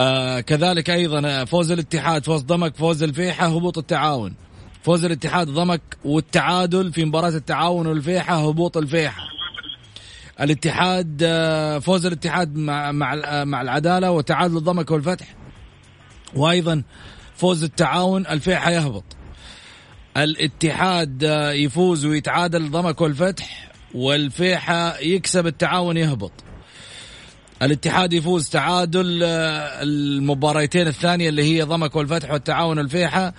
آه 0.00 0.40
كذلك 0.40 0.90
أيضا 0.90 1.44
فوز 1.44 1.72
الاتحاد 1.72 2.24
فوز 2.24 2.42
ضمك 2.42 2.76
فوز 2.76 3.02
الفيحة 3.02 3.46
هبوط 3.46 3.78
التعاون. 3.78 4.34
فوز 4.82 5.04
الاتحاد 5.04 5.48
ضمك 5.48 5.82
والتعادل 6.04 6.92
في 6.92 7.04
مباراة 7.04 7.28
التعاون 7.28 7.86
والفيحة 7.86 8.48
هبوط 8.48 8.76
الفيحة. 8.76 9.22
الاتحاد 10.40 11.20
آه، 11.22 11.78
فوز 11.78 12.06
الاتحاد 12.06 12.56
مع 12.56 12.92
مع 13.44 13.62
العدالة 13.62 14.10
وتعادل 14.10 14.60
ضمك 14.60 14.90
والفتح. 14.90 15.34
وأيضا 16.34 16.82
فوز 17.40 17.64
التعاون 17.64 18.26
الفيحة 18.26 18.70
يهبط. 18.70 19.04
الاتحاد 20.16 21.22
يفوز 21.54 22.06
ويتعادل 22.06 22.70
ضمك 22.70 23.00
والفتح 23.00 23.70
والفيحة 23.94 24.98
يكسب 24.98 25.46
التعاون 25.46 25.96
يهبط. 25.96 26.32
الاتحاد 27.62 28.12
يفوز 28.12 28.48
تعادل 28.48 29.22
المباريتين 29.22 30.86
الثانية 30.86 31.28
اللي 31.28 31.42
هي 31.42 31.62
ضمك 31.62 31.96
والفتح 31.96 32.30
والتعاون 32.30 32.78
الفيحة 32.78 33.34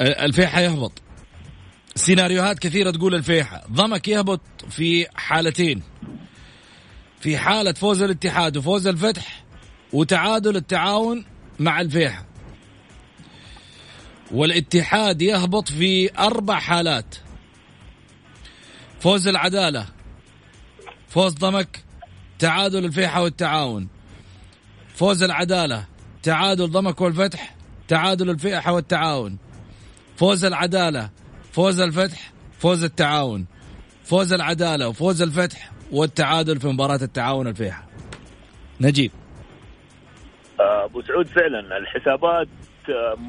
الفيحة 0.00 0.60
يهبط. 0.60 0.92
سيناريوهات 1.94 2.58
كثيرة 2.58 2.90
تقول 2.90 3.14
الفيحة. 3.14 3.64
ضمك 3.72 4.08
يهبط 4.08 4.40
في 4.70 5.06
حالتين. 5.14 5.82
في 7.20 7.38
حالة 7.38 7.72
فوز 7.72 8.02
الاتحاد 8.02 8.56
وفوز 8.56 8.86
الفتح 8.86 9.47
وتعادل 9.92 10.56
التعاون 10.56 11.24
مع 11.58 11.80
الفيحة. 11.80 12.24
والاتحاد 14.30 15.22
يهبط 15.22 15.68
في 15.68 16.18
أربع 16.18 16.58
حالات. 16.58 17.14
فوز 19.00 19.28
العدالة 19.28 19.86
فوز 21.08 21.34
ضمك 21.34 21.84
تعادل 22.38 22.84
الفيحة 22.84 23.22
والتعاون. 23.22 23.88
فوز 24.94 25.22
العدالة 25.22 25.84
تعادل 26.22 26.70
ضمك 26.70 27.00
والفتح 27.00 27.54
تعادل 27.88 28.30
الفيحة 28.30 28.72
والتعاون. 28.72 29.38
فوز 30.16 30.44
العدالة 30.44 31.10
فوز 31.52 31.80
الفتح 31.80 32.32
فوز 32.58 32.84
التعاون. 32.84 33.46
فوز 34.04 34.32
العدالة 34.32 34.88
وفوز 34.88 35.22
الفتح 35.22 35.72
والتعادل 35.92 36.60
في 36.60 36.68
مباراة 36.68 37.02
التعاون 37.02 37.46
الفيحة. 37.46 37.88
نجيب. 38.80 39.12
أبو 40.88 41.02
سعود 41.02 41.26
فعلا 41.26 41.76
الحسابات 41.76 42.48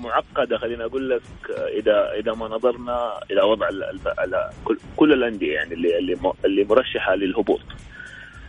معقدة. 0.04 0.58
خليني 0.58 0.86
أقول 0.86 1.10
لك 1.10 1.22
إذا 1.52 2.12
إذا 2.20 2.34
ما 2.34 2.48
نظرنا 2.48 3.20
إلى 3.32 3.42
وضع 3.42 3.70
كل 4.96 5.14
الأندية 5.14 5.54
يعني 5.54 5.74
اللي 5.74 6.18
اللي 6.46 6.64
مرشحة 6.64 7.16
للهبوط. 7.16 7.62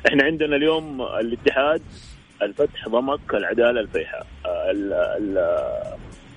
إحنا 0.08 0.24
عندنا 0.24 0.56
اليوم 0.56 1.02
الاتحاد 1.02 1.82
الفتح 2.42 2.88
ضمك 2.88 3.34
العدالة 3.34 3.80
الفيحاء 3.80 4.26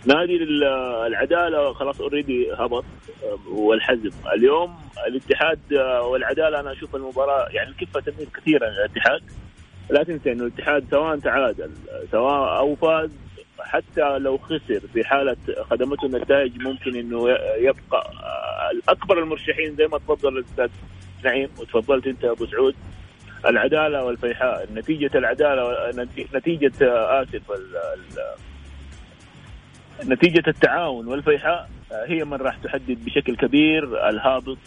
نادي 0.05 0.43
العدالة 1.07 1.73
خلاص 1.73 2.01
اوريدي 2.01 2.53
هبط 2.53 2.85
والحزم. 3.47 4.11
اليوم 4.33 4.75
الاتحاد 5.07 5.73
والعدالة 6.03 6.59
أنا 6.59 6.71
أشوف 6.71 6.95
المباراة 6.95 7.49
يعني 7.49 7.69
الكفه 7.69 7.99
تميل 7.99 8.27
كثيرا 8.35 8.69
للاتحاد 8.69 9.21
لا 9.89 10.03
تنسى 10.03 10.31
إنه 10.31 10.43
الاتحاد 10.43 10.85
سواء 10.91 11.17
تعادل 11.19 11.71
سواء 12.11 12.57
أو 12.59 12.75
فاز 12.75 13.09
حتى 13.59 14.17
لو 14.17 14.37
خسر 14.37 14.79
في 14.93 15.03
حالة 15.03 15.37
خدمته 15.69 16.05
النتائج 16.05 16.61
ممكن 16.61 16.95
إنه 16.95 17.29
يبقى 17.57 18.11
اكبر 18.89 19.19
المرشحين 19.23 19.75
زي 19.75 19.87
ما 19.87 19.97
تفضل 19.97 20.37
الأستاذ 20.37 20.69
نعيم 21.23 21.49
وتفضلت 21.59 22.07
أنت 22.07 22.25
أبو 22.25 22.45
سعود. 22.45 22.75
العدالة 23.45 24.03
والفيحاء 24.03 24.67
نتيجة 24.73 25.17
العدالة 25.17 25.91
نتيجة 26.35 26.71
آسف 27.21 27.41
نتيجة 30.05 30.43
التعاون 30.47 31.07
والفيحاء. 31.07 31.69
هي 32.07 32.23
من 32.23 32.33
راح 32.33 32.57
تحدد 32.57 33.05
بشكل 33.05 33.35
كبير 33.35 34.09
الهابط 34.09 34.57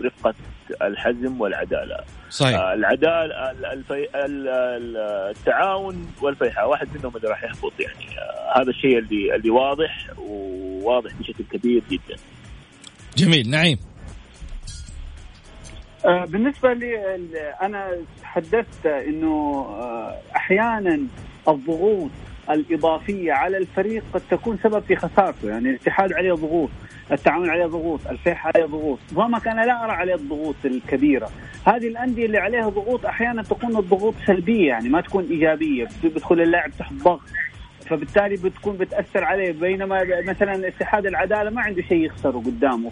برفقه 0.00 0.34
الحزم 0.82 1.40
والعدالة. 1.40 1.98
صحيح. 2.30 2.60
العدالة 2.60 3.50
الفي... 3.72 4.08
التعاون 5.30 6.06
والفيحاء 6.22 6.68
واحد 6.68 6.88
منهم 6.94 7.16
اللي 7.16 7.28
راح 7.28 7.44
يهبط 7.44 7.72
يعني 7.80 8.06
هذا 8.56 8.70
الشيء 8.70 8.98
اللي 8.98 9.34
اللي 9.34 9.50
واضح 9.50 10.06
وواضح 10.18 11.10
بشكل 11.20 11.44
كبير 11.52 11.82
جدا. 11.90 12.16
جميل 13.16 13.50
نعيم. 13.50 13.78
آه، 16.04 16.24
بالنسبة 16.24 16.72
لي 16.72 17.16
أنا 17.62 17.96
تحدثت 18.22 18.86
إنه 18.86 19.66
آه، 19.80 20.20
أحيانا 20.36 21.00
الضغوط 21.48 22.10
الإضافية 22.50 23.32
على 23.32 23.58
الفريق 23.58 24.02
قد 24.14 24.22
تكون 24.30 24.58
سبب 24.62 24.82
في 24.82 24.96
خسارته 24.96 25.48
يعني 25.48 25.70
الاتحاد 25.70 26.12
عليه 26.12 26.32
ضغوط 26.32 26.70
التعاون 27.12 27.50
عليه 27.50 27.66
ضغوط 27.66 28.00
الفيح 28.10 28.46
عليه 28.46 28.64
ضغوط 28.64 28.98
ضمك 29.14 29.48
أنا 29.48 29.60
لا 29.60 29.84
أرى 29.84 29.92
عليه 29.92 30.14
الضغوط 30.14 30.54
الكبيرة. 30.64 31.30
هذه 31.66 31.88
الأندية 31.88 32.26
اللي 32.26 32.38
عليها 32.38 32.68
ضغوط 32.68 33.06
أحيانا 33.06 33.42
تكون 33.42 33.76
الضغوط 33.76 34.14
سلبية 34.26 34.68
يعني 34.68 34.88
ما 34.88 35.00
تكون 35.00 35.24
إيجابية 35.24 35.88
بيدخل 36.02 36.40
اللاعب 36.40 36.70
تحت 36.78 36.92
ضغط 36.92 37.20
فبالتالي 37.86 38.36
بتكون 38.36 38.76
بتأثر 38.76 39.24
عليه 39.24 39.52
بينما 39.52 40.04
مثلا 40.28 40.68
اتحاد 40.68 41.06
العدالة 41.06 41.50
ما 41.50 41.62
عنده 41.62 41.82
شيء 41.82 42.04
يخسره 42.04 42.42
قدامه 42.46 42.90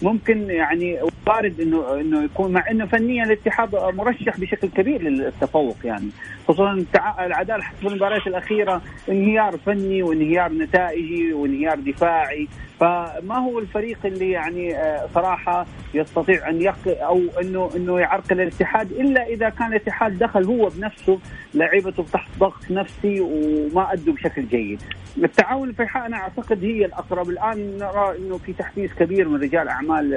فممكن 0.00 0.50
يعني 0.50 0.98
وارد 1.26 1.60
انه 1.60 2.00
إنه 2.00 2.22
يكون 2.22 2.52
مع 2.52 2.70
إنه 2.70 2.86
فنيا 2.86 3.24
الاتحاد 3.24 3.74
مرشح 3.74 4.40
بشكل 4.40 4.68
كبير 4.68 5.02
للتفوق 5.02 5.76
يعني 5.84 6.10
خصوصا 6.48 6.84
العدالة 7.20 7.64
في 7.80 7.88
المباريات 7.88 8.26
الأخيرة 8.26 8.82
انهيار 9.08 9.56
فني 9.66 10.02
وانهيار 10.02 10.52
نتائجي 10.52 11.32
وانهيار 11.32 11.78
دفاعي 11.80 12.48
فما 12.80 13.38
هو 13.38 13.58
الفريق 13.58 13.98
اللي 14.04 14.30
يعني 14.30 14.76
آه، 14.76 15.08
صراحة 15.14 15.66
يستطيع 15.94 16.48
أن 16.48 16.62
يق 16.62 16.78
أو 16.86 17.20
انه 17.40 17.70
إنه 17.76 18.00
يعرقل 18.00 18.40
الاتحاد 18.40 18.92
إلا 18.92 19.26
إذا 19.26 19.48
كان 19.48 19.66
الاتحاد 19.66 20.18
دخل 20.18 20.44
هو 20.44 20.68
بنفسه 20.68 21.18
لعيبته 21.54 22.04
تحت 22.12 22.28
ضغط 22.38 22.70
نفسي 22.70 23.20
وما 23.20 23.92
أدوا 23.92 24.14
بشكل 24.14 24.46
جيد. 24.48 24.82
التعاون 25.16 25.68
الفيحاء 25.68 26.06
أنا 26.06 26.16
أعتقد 26.16 26.64
هي 26.64 26.84
الأقرب. 26.84 27.28
الآن 27.28 27.78
نرى 27.78 28.18
إنه 28.18 28.38
في 28.38 28.52
تحفيز 28.52 28.92
كبير 28.92 29.28
من 29.28 29.40
رجال 29.40 29.68
أعمال 29.68 30.14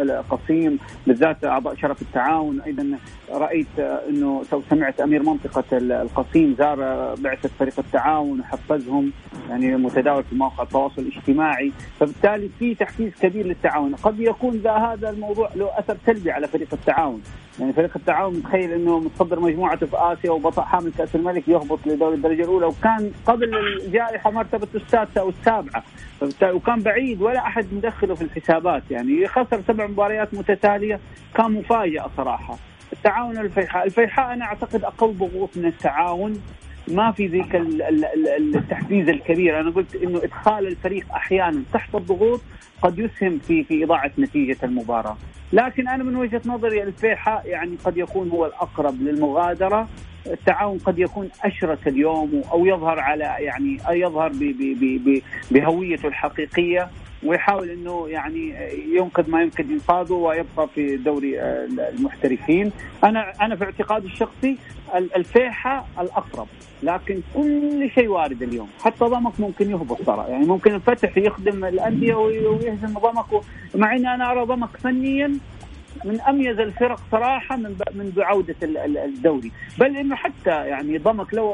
القصيم 0.00 0.78
بالذات 1.06 1.44
أعضاء 1.44 1.74
شرف 1.74 2.02
التعاون. 2.02 2.60
أيضا 2.60 2.98
رأيت 3.32 3.78
إنه 4.08 4.42
سمعت 4.70 5.00
أمير 5.00 5.22
منطقة 5.22 5.64
القصيم 5.72 6.54
زار 6.58 6.76
بعثة 7.14 7.50
فريق 7.58 7.78
التعاون 7.78 8.40
وحفزهم 8.40 9.12
يعني 9.48 9.76
متداول 9.76 10.24
في 10.24 10.34
مواقع 10.34 10.62
التواصل 10.62 11.02
الاجتماعي. 11.02 11.72
فبالتالي 12.00 12.50
في 12.58 12.74
تحفيز 12.74 13.12
كبير 13.20 13.46
للتعاون. 13.46 13.94
قد 13.94 14.20
يكون 14.20 14.56
ذا 14.56 14.72
هذا 14.72 15.10
الموضوع 15.10 15.50
له 15.56 15.78
أثر 15.78 15.96
سلبي 16.06 16.30
على 16.30 16.48
فريق 16.48 16.68
التعاون. 16.72 17.22
يعني 17.60 17.72
فريق 17.72 17.90
التعاون 17.96 18.36
متخيل 18.36 18.72
إنه 18.72 18.98
متصدر 18.98 19.40
مجموعته 19.40 19.86
في 19.86 19.96
آسيا 19.96 20.30
وبطل 20.30 20.62
حامل 20.62 20.92
كأس 20.98 21.14
الملك 21.14 21.48
يهبط 21.48 21.78
لدوري 21.86 22.14
الدرجة 22.14 22.42
الأولى. 22.42 22.66
وكان 22.66 23.12
قبل 23.26 23.54
الجائحة 23.84 24.30
مرتبة 24.30 24.68
السادسه 24.74 25.20
أو 25.20 25.28
السابعة. 25.28 25.82
وكان 26.42 26.82
بعيد 26.82 27.22
ولا 27.22 27.38
أحد 27.38 27.66
مدخله 27.72 28.14
في 28.14 28.22
الحسابات. 28.22 28.82
يعني 28.90 29.28
خسر 29.28 29.62
سبع 29.68 29.86
مباريات 29.86 30.34
متتالية 30.34 31.00
كان 31.34 31.52
مفاجأة 31.52 32.10
صراحة. 32.16 32.56
التعاون 32.92 33.38
الفيحاء. 33.38 33.86
الفيحاء 33.86 34.32
أنا 34.34 34.44
أعتقد 34.44 34.84
أقل 34.84 35.12
ضغوط 35.12 35.56
من 35.56 35.66
التعاون. 35.66 36.42
ما 36.92 37.12
في 37.12 37.26
ذيك 37.26 37.54
التحفيز 38.54 39.08
الكبير. 39.08 39.60
أنا 39.60 39.70
قلت 39.70 39.94
إنه 39.94 40.18
إدخال 40.24 40.66
الفريق 40.66 41.06
أحيانا 41.14 41.62
تحت 41.72 41.94
الضغوط 41.94 42.40
قد 42.82 42.98
يسهم 42.98 43.38
في 43.38 43.64
في 43.64 43.84
إضاعة 43.84 44.10
نتيجة 44.18 44.56
المباراة. 44.62 45.16
لكن 45.52 45.88
أنا 45.88 46.04
من 46.04 46.16
وجهة 46.16 46.42
نظري 46.46 46.82
الفيحاء 46.82 47.46
يعني 47.46 47.76
قد 47.84 47.96
يكون 47.96 48.28
هو 48.28 48.46
الأقرب 48.46 49.02
للمغادرة. 49.02 49.88
التعاون 50.26 50.78
قد 50.78 50.98
يكون 50.98 51.28
أشرس 51.44 51.78
اليوم 51.86 52.42
أو 52.52 52.66
يظهر 52.66 52.98
على 52.98 53.24
يعني 53.38 53.78
يظهر 53.90 54.32
بهويته 55.50 56.08
الحقيقية 56.08 56.88
ويحاول 57.22 57.70
إنه 57.70 58.08
يعني 58.08 58.54
ينقذ 58.92 59.30
ما 59.30 59.42
يمكن 59.42 59.70
إنقاذه 59.72 60.12
ويبقى 60.12 60.68
في 60.74 60.96
دوري 60.96 61.40
المحترفين. 61.98 62.72
أنا 63.04 63.32
أنا 63.40 63.56
في 63.56 63.64
اعتقادي 63.64 64.06
الشخصي 64.06 64.58
الفيحة 64.94 65.84
الأقرب 66.00 66.46
لكن 66.82 67.20
كل 67.34 67.90
شيء 67.94 68.08
وارد 68.08 68.42
اليوم 68.42 68.68
حتى 68.82 69.04
ضمك 69.04 69.40
ممكن 69.40 69.70
يهبط 69.70 69.98
ترى 70.06 70.24
يعني 70.28 70.46
ممكن 70.46 70.74
الفتح 70.74 71.18
يخدم 71.18 71.64
الأندية 71.64 72.14
ويهزم 72.14 72.98
ضمك 72.98 73.42
مع 73.74 73.96
اني 73.96 74.14
أنا 74.14 74.30
أرى 74.32 74.44
ضمك 74.44 74.76
فنيا 74.76 75.38
من 76.04 76.20
أميز 76.20 76.60
الفرق 76.60 77.00
صراحة 77.12 77.56
من 77.56 77.76
منذ 77.94 78.22
عوده 78.22 78.56
الدوري. 79.04 79.52
بل 79.78 79.96
إنه 79.96 80.16
حتى 80.16 80.50
يعني 80.50 80.98
ضمك 80.98 81.34
لو 81.34 81.50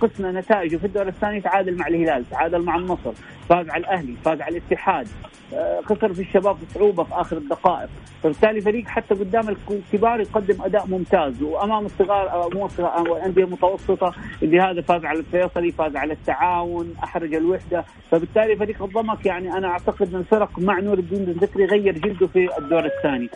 قسنا 0.00 0.40
نتائجه 0.40 0.76
في 0.76 0.84
الدور 0.84 1.08
الثاني 1.08 1.40
تعادل 1.40 1.76
مع 1.76 1.86
الهلال 1.86 2.30
تعادل 2.30 2.62
مع 2.62 2.76
النصر 2.76 3.12
فاز 3.48 3.68
على 3.70 3.80
الأهلي 3.80 4.14
فاز 4.24 4.40
على 4.40 4.58
الاتحاد 4.58 5.08
آه، 5.54 5.80
خسر 5.80 6.14
في 6.14 6.20
الشباب 6.20 6.56
بصعوبة 6.62 7.04
في 7.04 7.14
آخر 7.14 7.36
الدقائق. 7.36 7.88
فبالتالي 8.22 8.60
فريق 8.60 8.86
حتى 8.86 9.14
قدام 9.14 9.56
الكبار 9.70 10.20
يقدم 10.20 10.62
أداء 10.62 10.86
ممتاز. 10.86 11.42
وأمام 11.42 11.86
الصغار 11.86 12.28
آه، 12.28 12.48
مو 12.54 12.68
الأندية 13.16 13.44
المتوسطة 13.44 14.14
اللي 14.42 14.60
هذا 14.60 14.80
فاز 14.82 15.04
على 15.04 15.18
الفيصلي 15.18 15.72
فاز 15.72 15.96
على 15.96 16.12
التعاون 16.12 16.94
أحرج 17.04 17.34
الوحدة. 17.34 17.84
فبالتالي 18.10 18.56
فريق 18.56 18.82
الضمك 18.82 19.26
يعني 19.26 19.52
أنا 19.52 19.68
أعتقد 19.68 20.12
من 20.12 20.20
الفرق 20.20 20.58
مع 20.58 20.80
نور 20.80 20.98
الدين 20.98 21.22
الذكري 21.22 21.64
غير 21.64 21.98
جلده 21.98 22.26
في 22.26 22.58
الدور 22.58 22.84
الثاني. 22.84 23.28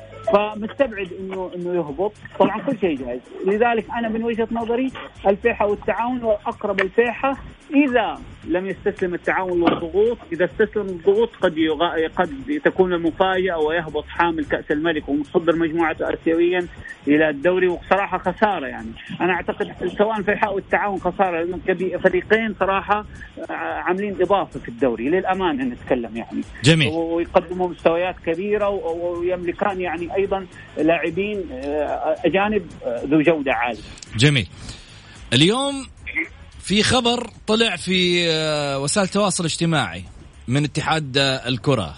فمستبعد 0.55 1.09
انه 1.21 1.51
إنه 1.57 1.75
يهبط. 1.75 2.13
طبعا 2.39 2.63
كل 2.63 2.79
شيء 2.79 2.97
جاهز. 2.99 3.21
لذلك 3.47 3.87
أنا 3.99 4.09
من 4.09 4.25
وجهة 4.25 4.49
نظري 4.53 4.93
الفيحة 5.27 5.67
والتعاون 5.67 6.23
واقرب 6.23 6.81
الفيحة 6.81 7.37
إذا 7.75 8.19
لم 8.45 8.67
يستسلم 8.67 9.15
التعاون 9.15 9.61
للضغوط 9.61 10.19
إذا 10.33 10.45
استسلم 10.45 10.87
الضغوط 10.87 11.31
قد 11.41 11.59
يغ... 11.59 12.07
قد 12.17 12.61
تكون 12.65 12.93
المفاجأة 12.93 13.59
ويهبط 13.59 14.05
حامل 14.09 14.45
كأس 14.45 14.71
الملك 14.71 15.09
ومتصدر 15.09 15.57
مجموعته 15.57 16.15
اسيويا 16.15 16.67
إلى 17.09 17.29
الدوري 17.29 17.69
وصراحة 17.69 18.19
خسارة 18.19 18.67
يعني. 18.67 18.89
أنا 19.21 19.33
أعتقد 19.33 19.73
سواء 19.99 20.19
الفيحاء 20.19 20.55
والتعاون 20.55 20.99
خسارة 20.99 21.43
لأن 21.43 21.99
فريقين 21.99 22.55
صراحة 22.61 23.05
آه، 23.51 23.53
عاملين 23.53 24.17
إضافة 24.21 24.61
في 24.61 24.69
الدوري. 24.69 25.09
للأمانة 25.09 25.65
نتكلم 25.65 26.17
يعني. 26.17 26.41
جميل. 26.65 26.89
ويقدموا 26.95 27.69
مستويات 27.69 28.17
كبيرة 28.27 28.69
ويملكان 28.69 29.81
يعني 29.81 30.15
أيضا 30.17 30.32
لاعبين 30.79 31.53
آه، 31.53 32.17
أجانب 32.25 32.67
آه، 32.85 33.03
ذو 33.05 33.23
جودة 33.23 33.53
عالية. 33.53 33.81
جميل. 34.17 34.49
اليوم 35.33 35.87
في 36.61 36.83
خبر 36.83 37.31
طلع 37.47 37.77
في 37.77 38.31
آه، 38.31 38.79
وسائل 38.79 39.07
التواصل 39.07 39.45
الاجتماعي 39.45 40.05
من 40.49 40.65
اتحاد 40.65 41.19
الكرة. 41.19 41.95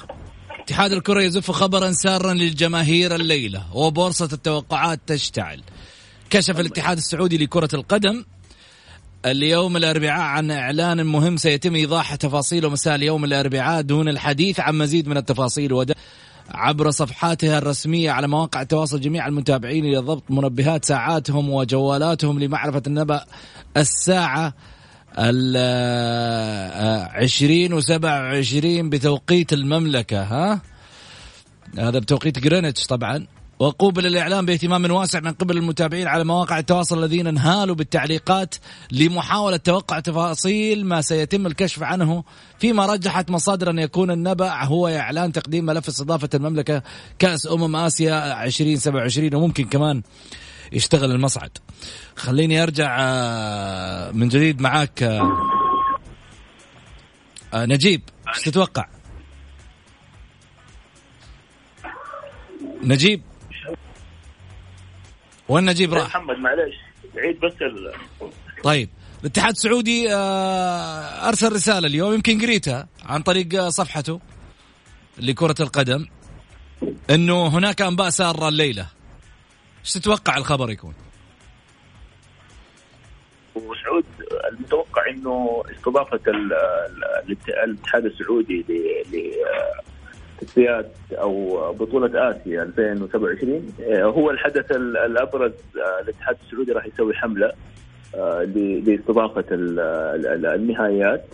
اتحاد 0.61 0.93
الكرة 0.93 1.23
يزف 1.23 1.51
خبرا 1.51 1.91
سارا 1.91 2.33
للجماهير 2.33 3.15
الليلة 3.15 3.77
وبورصة 3.77 4.29
التوقعات 4.33 5.01
تشتعل. 5.07 5.63
كشف 6.31 6.61
الاتحاد 6.61 6.97
السعودي 6.97 7.39
لكرة 7.39 7.69
القدم 7.75 8.25
اليوم 9.27 9.77
الأربعاء 9.77 10.21
عن 10.21 10.51
إعلان 10.51 11.07
مهم 11.07 11.37
سيتم 11.37 11.75
إيضاح 11.75 12.15
تفاصيله 12.15 12.69
مساء 12.71 12.95
اليوم 12.95 13.25
الأربعاء 13.25 13.83
دون 13.83 14.09
الحديث 14.09 14.61
عن 14.61 14.79
مزيد 14.79 15.09
من 15.09 15.17
التفاصيل. 15.17 15.73
وده 15.73 15.95
عبر 16.51 16.91
صفحاتها 16.91 17.59
الرسمية 17.59 18.11
على 18.11 18.29
مواقع 18.29 18.63
التواصل 18.63 19.01
جميع 19.01 19.27
المتابعين 19.27 19.85
إلى 19.85 19.99
ضبط 19.99 20.23
منبهات 20.31 20.85
ساعاتهم 20.85 21.51
وجوالاتهم 21.51 22.41
لمعرفة 22.41 22.83
النبأ 22.87 23.25
الساعة 23.77 24.55
العشرين 27.19 27.73
وسبع 27.73 28.21
وعشرين 28.21 28.91
بتوقيت 28.91 29.53
المملكة 29.53 30.23
ها؟ 30.23 30.61
هذا 31.79 31.99
بتوقيت 31.99 32.39
جرينتش 32.39 32.87
طبعا. 32.87 33.27
وقوبل 33.59 34.07
الإعلام 34.07 34.47
باهتمام 34.47 34.91
واسع 34.91 35.21
من 35.21 35.33
قبل 35.33 35.57
المتابعين 35.57 36.07
على 36.07 36.25
مواقع 36.25 36.59
التواصل 36.59 36.99
الذين 36.99 37.27
انهالوا 37.27 37.75
بالتعليقات 37.75 38.55
لمحاولة 38.93 39.57
توقع 39.57 40.01
تفاصيل 40.01 40.87
ما 40.87 41.01
سيتم 41.01 41.47
الكشف 41.47 41.83
عنه 41.83 42.25
فيما 42.59 42.87
رجحت 42.87 43.31
مصادر 43.31 43.71
أن 43.71 43.79
يكون 43.79 44.11
النبأ 44.11 44.65
هو 44.65 44.89
إعلان 44.89 45.33
تقديم 45.33 45.67
ملف 45.67 45.89
استضافة 45.89 46.29
المملكة 46.35 46.83
كأس 47.19 47.47
أمم 47.47 47.77
آسيا 47.77 48.45
2027 48.45 49.35
وممكن 49.35 49.65
كمان 49.65 50.03
يشتغل 50.73 51.11
المصعد 51.11 51.51
خليني 52.17 52.63
أرجع 52.63 52.97
آه، 53.01 54.11
من 54.11 54.29
جديد 54.29 54.61
معاك 54.61 55.03
آه، 55.03 55.33
آه، 57.55 57.67
نجيب 57.67 58.03
إيش 58.29 58.43
تتوقع؟ 58.43 58.89
نجيب 62.83 63.23
وين 65.49 65.65
نجيب 65.65 65.95
راح؟ 65.95 66.07
محمد 66.07 66.39
معلش 66.39 66.75
عيد 67.17 67.41
بس 67.41 67.53
ال... 67.63 67.93
طيب 68.65 68.89
الاتحاد 69.21 69.51
السعودي 69.51 70.15
آه، 70.15 71.29
أرسل 71.29 71.53
رسالة 71.53 71.87
اليوم 71.87 72.15
يمكن 72.15 72.41
قريتها 72.41 72.89
عن 73.03 73.23
طريق 73.23 73.55
آه، 73.55 73.69
صفحته 73.69 74.21
لكرة 75.19 75.55
القدم 75.61 76.07
إنه 77.11 77.47
هناك 77.47 77.83
أنباء 77.83 78.09
سارة 78.09 78.49
الليلة 78.49 78.87
إيش 79.81 79.93
تتوقع 79.93 80.37
الخبر 80.37 80.71
يكون؟ 80.71 80.95
وسعود 83.55 84.05
المتوقع 84.51 85.11
إنه 85.11 85.63
استضافة 85.71 86.21
الاتحاد 87.65 88.05
السعودي 88.05 88.65
تصفيات 90.41 90.93
أو 91.13 91.73
بطولة 91.73 92.31
آسيا 92.31 92.63
2027 92.63 93.73
آه، 93.81 94.03
هو 94.05 94.31
الحدث 94.31 94.73
الأبرز 94.73 95.53
آه، 95.53 96.01
الاتحاد 96.03 96.37
السعودي 96.47 96.73
راح 96.73 96.87
يسوي 96.87 97.15
حملة 97.15 97.53
آه، 98.15 98.43
ل- 98.43 98.91
لاستضافة 98.91 99.45
ال- 99.55 99.81
ال- 99.81 100.27
ال- 100.27 100.47
النهائيات 100.47 101.25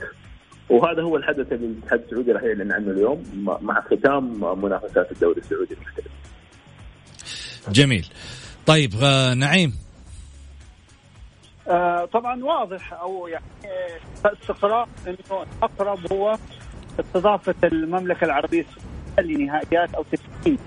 وهذا 0.70 1.02
هو 1.02 1.16
الحدث 1.16 1.52
اللي 1.52 1.66
الاتحاد 1.66 2.00
السعودي 2.04 2.32
راح 2.32 2.42
يعلن 2.42 2.72
عنه 2.72 2.90
اليوم 2.90 3.24
مع- 3.62 3.80
ختام 3.80 4.40
منافسات 4.64 5.12
الدوري 5.12 5.40
السعودي 5.40 5.74
المحترف. 5.74 6.06
جميل. 7.70 8.06
طيب 8.66 8.90
نعيم. 9.36 9.74
آه، 11.68 12.04
طبعا 12.04 12.44
واضح 12.44 12.92
أو 12.92 13.26
يعني 13.28 13.44
استقرار 14.24 14.88
إنه 15.06 15.42
الاقرب 15.58 16.12
هو 16.12 16.36
استضافة 17.00 17.54
المملكة 17.64 18.24
العربية 18.24 18.60
السعودية. 18.60 18.89
لنهائيات 19.22 19.94
أو 19.94 20.04
تسجيل 20.12 20.58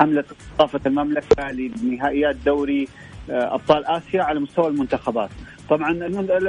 حملة 0.00 0.24
استضافه 0.50 0.80
المملكة 0.86 1.50
لنهائيات 1.50 2.36
دوري 2.36 2.88
آه، 3.30 3.54
أبطال 3.54 3.86
آسيا 3.86 4.22
على 4.22 4.40
مستوى 4.40 4.68
المنتخبات. 4.68 5.30
طبعا 5.70 5.92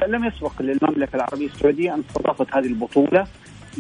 لم 0.08 0.26
يسبق 0.26 0.62
للمملكة 0.62 1.16
العربية 1.16 1.46
السعودية 1.46 1.94
أن 1.94 2.04
استضافت 2.10 2.56
هذه 2.56 2.66
البطولة 2.66 3.28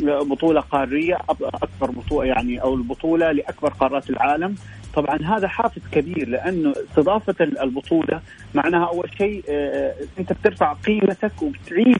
آه، 0.08 0.20
بطولة 0.20 0.62
قارية 0.62 1.18
أكبر 1.30 1.92
بطولة 1.92 2.28
يعني 2.28 2.62
أو 2.62 2.76
البطولة 2.76 3.32
لأكبر 3.32 3.70
قارات 3.70 4.10
العالم. 4.10 4.56
طبعا 4.96 5.20
هذا 5.38 5.48
حافز 5.48 5.82
كبير 5.92 6.30
لأنه 6.30 6.74
استضافة 6.89 7.36
البطولة 7.39 8.22
معناها 8.54 8.88
أول 8.88 9.10
شيء 9.18 9.44
آه، 9.50 9.94
أنت 10.20 10.34
بترفع 10.34 10.74
قيمتك 10.74 11.42
وبتعيد 11.42 11.98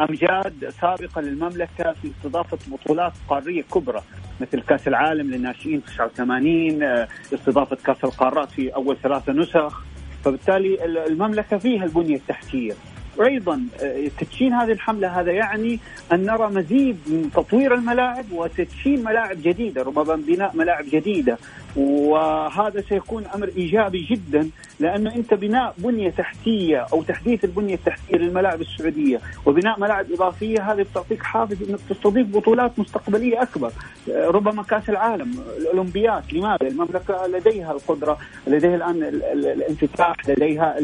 أمجاد 0.00 0.72
سابقة 0.80 1.20
للمملكة 1.20 1.92
في 1.92 2.10
استضافة 2.18 2.58
بطولات 2.66 3.12
قارية 3.28 3.62
كبرى 3.62 4.02
مثل 4.40 4.60
كأس 4.60 4.88
العالم 4.88 5.30
للناشئين 5.30 5.82
89 5.84 6.82
آه، 6.82 7.08
استضافة 7.34 7.76
كأس 7.84 8.04
القارات 8.04 8.50
في 8.50 8.74
أول 8.74 8.96
ثلاثة 9.02 9.32
نسخ. 9.32 9.82
فبالتالي 10.24 10.84
ال- 10.84 10.98
المملكة 10.98 11.58
فيها 11.58 11.84
البنية 11.84 12.16
التحتية. 12.16 12.72
وأيضا 13.16 13.62
آه، 13.82 14.08
تدشين 14.20 14.52
هذه 14.52 14.72
الحملة 14.72 15.20
هذا 15.20 15.32
يعني 15.32 15.78
أن 16.12 16.22
نرى 16.26 16.48
مزيد 16.48 16.98
من 17.06 17.30
تطوير 17.34 17.74
الملاعب 17.74 18.24
وتدشين 18.32 19.04
ملاعب 19.04 19.36
جديدة 19.42 19.82
ربما 19.82 20.16
بناء 20.16 20.56
ملاعب 20.56 20.84
جديدة. 20.92 21.38
وهذا 21.76 22.80
سيكون 22.88 23.24
أمر 23.34 23.50
إيجابي 23.56 24.06
جدا 24.10 24.50
لأنه 24.80 25.14
أنت 25.14 25.34
بناء 25.34 25.74
بنية 25.78 26.10
تحتية 26.10 26.86
أو 26.92 27.02
تحديث 27.02 27.44
البنية 27.44 27.74
التحتية 27.74 28.16
للملاعب 28.16 28.60
السعودية 28.60 29.20
وبناء 29.46 29.80
ملاعب 29.80 30.12
إضافية 30.12 30.72
هذه 30.72 30.82
بتعطيك 30.82 31.22
حافز 31.22 31.70
إنك 31.70 31.78
تستضيف 31.90 32.26
بطولات 32.36 32.78
مستقبلية 32.78 33.42
أكبر. 33.42 33.70
آه، 34.10 34.26
ربما 34.26 34.62
كأس 34.62 34.88
العالم 34.90 35.34
الاولمبياد 35.58 36.22
لماذا؟ 36.32 36.56
المملكة 36.68 37.26
لديها 37.26 37.72
القدرة 37.72 38.18
لديها 38.46 38.74
الآن 38.76 39.02
ال- 39.02 39.24
ال- 39.24 39.46
الانفتاح 39.46 40.14
لديها 40.28 40.76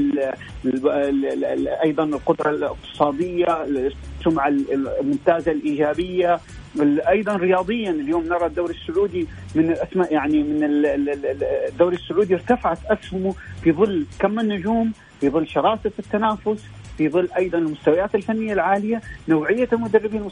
أيضا 1.85 2.05
القدرة 2.17 2.51
الاقتصادية 2.51 3.65
السمعة 3.65 4.49
الممتازة 4.49 5.53
الإيجابية. 5.53 6.39
ال- 6.81 7.01
أيضا 7.01 7.37
رياضيا 7.37 7.91
اليوم 7.91 8.25
نرى 8.29 8.47
الدوري 8.47 8.75
السعودي 8.75 9.27
من 9.55 9.71
الاسماء 9.71 10.13
يعني 10.13 10.43
من 10.43 10.65
ال- 10.65 10.87
ال- 10.87 11.09
ال- 11.09 11.45
الدوري 11.45 11.97
السعودي 11.97 12.35
ارتفعت 12.35 12.79
أسهمه 12.87 13.35
في 13.63 13.73
ظل 13.73 14.07
كم 14.19 14.41
النجوم؟ 14.41 14.93
في 15.21 15.31
ظل 15.31 15.49
شراسة 15.49 15.91
التنافس 15.99 16.65
في 16.99 17.09
ظل 17.09 17.29
أيضا 17.37 17.59
المستويات 17.59 18.15
الفنية 18.15 18.53
العالية، 18.53 19.01
نوعية 19.29 19.69
المدربين. 19.73 20.29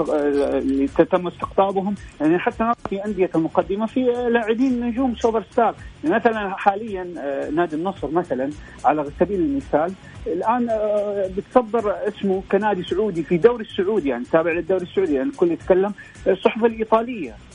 اللي 0.00 0.86
تم 0.86 1.26
استقطابهم، 1.26 1.94
يعني 2.20 2.38
حتى 2.38 2.64
نرى 2.64 2.74
في 2.88 3.04
أندية 3.04 3.30
المقدمة 3.34 3.86
في 3.86 4.00
لاعبين 4.30 4.80
نجوم 4.80 5.14
سوبر 5.16 5.42
ستار، 5.52 5.74
يعني 6.04 6.16
مثلا 6.16 6.48
حاليا 6.56 7.14
آه، 7.18 7.50
نادي 7.50 7.76
النصر 7.76 8.10
مثلا 8.10 8.50
على 8.84 9.04
سبيل 9.20 9.40
المثال 9.40 9.92
الآن 10.32 10.70
آه، 10.70 11.30
بتصدر 11.36 11.94
اسمه 12.08 12.42
كنادي 12.52 12.82
سعودي 12.82 13.22
في 13.22 13.36
دوري 13.36 13.64
السعودي 13.64 14.08
يعني 14.08 14.24
تابع 14.24 14.52
للدوري 14.52 14.82
السعودي 14.82 15.14
يعني 15.14 15.28
الكل 15.28 15.52
يتكلم 15.52 15.92
الصحف 16.26 16.64
الإيطالية. 16.64 17.30
آه، 17.30 17.47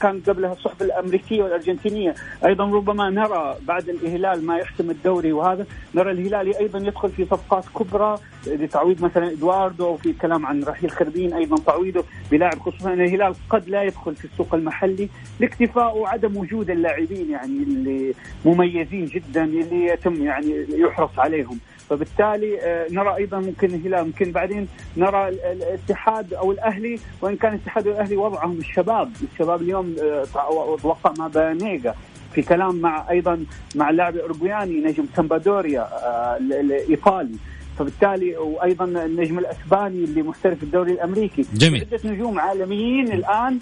كان 0.00 0.20
قبلها 0.28 0.52
الصحف 0.52 0.82
الأمريكية 0.82 1.42
والأرجنتينية. 1.42 2.14
أيضا 2.44 2.64
ربما 2.64 3.10
نرى 3.10 3.56
بعد 3.62 3.88
الهلال 3.88 4.46
ما 4.46 4.58
يحسم 4.58 4.90
الدوري 4.90 5.32
وهذا 5.32 5.66
نرى 5.94 6.10
الهلالي 6.10 6.58
أيضا 6.60 6.78
يدخل 6.78 7.10
في 7.10 7.24
صفقات 7.24 7.64
كبرى 7.78 8.18
لتعويض 8.46 9.02
مثلا 9.04 9.32
إدواردو 9.32 9.86
وفي 9.88 10.12
كلام 10.12 10.46
عن 10.46 10.62
رحيل 10.62 10.90
خربين 10.90 11.32
أيضا 11.34 11.56
تعويضه 11.66 12.04
بلاعب 12.30 12.58
خصوصا 12.58 12.92
إن 12.92 13.00
الهلال 13.00 13.34
قد 13.50 13.68
لا 13.68 13.82
يدخل 13.82 14.14
في 14.14 14.24
السوق 14.24 14.54
المحلي 14.54 15.08
لاكتفاء 15.40 15.98
وعدم 15.98 16.36
وجود 16.36 16.70
اللاعبين 16.70 17.30
يعني 17.30 17.62
اللي 17.62 18.14
مميزين 18.44 19.04
جدا 19.04 19.44
اللي 19.44 19.86
يتم 19.86 20.14
يعني 20.22 20.66
يحرص 20.68 21.18
عليهم. 21.18 21.58
فبالتالي 21.90 22.60
آه، 22.60 22.86
نرى 22.90 23.16
أيضا 23.16 23.38
ممكن 23.38 23.66
الهلال 23.74 24.04
ممكن 24.04 24.32
بعدين 24.32 24.68
نرى 24.96 25.28
ال- 25.28 25.40
ال- 25.40 25.62
الاتحاد 25.62 26.34
أو 26.34 26.52
الأهلي 26.52 26.98
وإن 27.20 27.36
كان 27.36 27.54
الاتحاد 27.54 27.86
والأهلي 27.86 28.16
وضعهم 28.16 28.58
الشباب، 28.58 29.10
الشباب 29.32 29.62
اليوم 29.62 29.96
آه، 30.02 30.24
تع- 30.34 30.74
أتوقع 30.74 31.12
مع 31.18 31.26
بانيجا 31.26 31.94
في 32.34 32.42
كلام 32.42 32.76
مع 32.76 33.10
أيضا 33.10 33.44
مع 33.74 33.90
اللاعب 33.90 34.14
الاورجواني 34.14 34.80
نجم 34.80 35.06
سامبادوريا 35.16 35.80
آه، 35.80 36.36
ال- 36.36 36.52
الإيطالي 36.52 37.34
فبالتالي 37.78 38.36
وأيضا 38.36 38.84
النجم 38.84 39.38
الأسباني 39.38 40.04
اللي 40.04 40.22
محترف 40.22 40.58
في 40.58 40.62
الدوري 40.64 40.92
الأمريكي 40.92 41.44
جميل. 41.54 41.86
عده 41.92 42.10
نجوم 42.10 42.38
عالميين 42.38 43.12
الآن. 43.12 43.58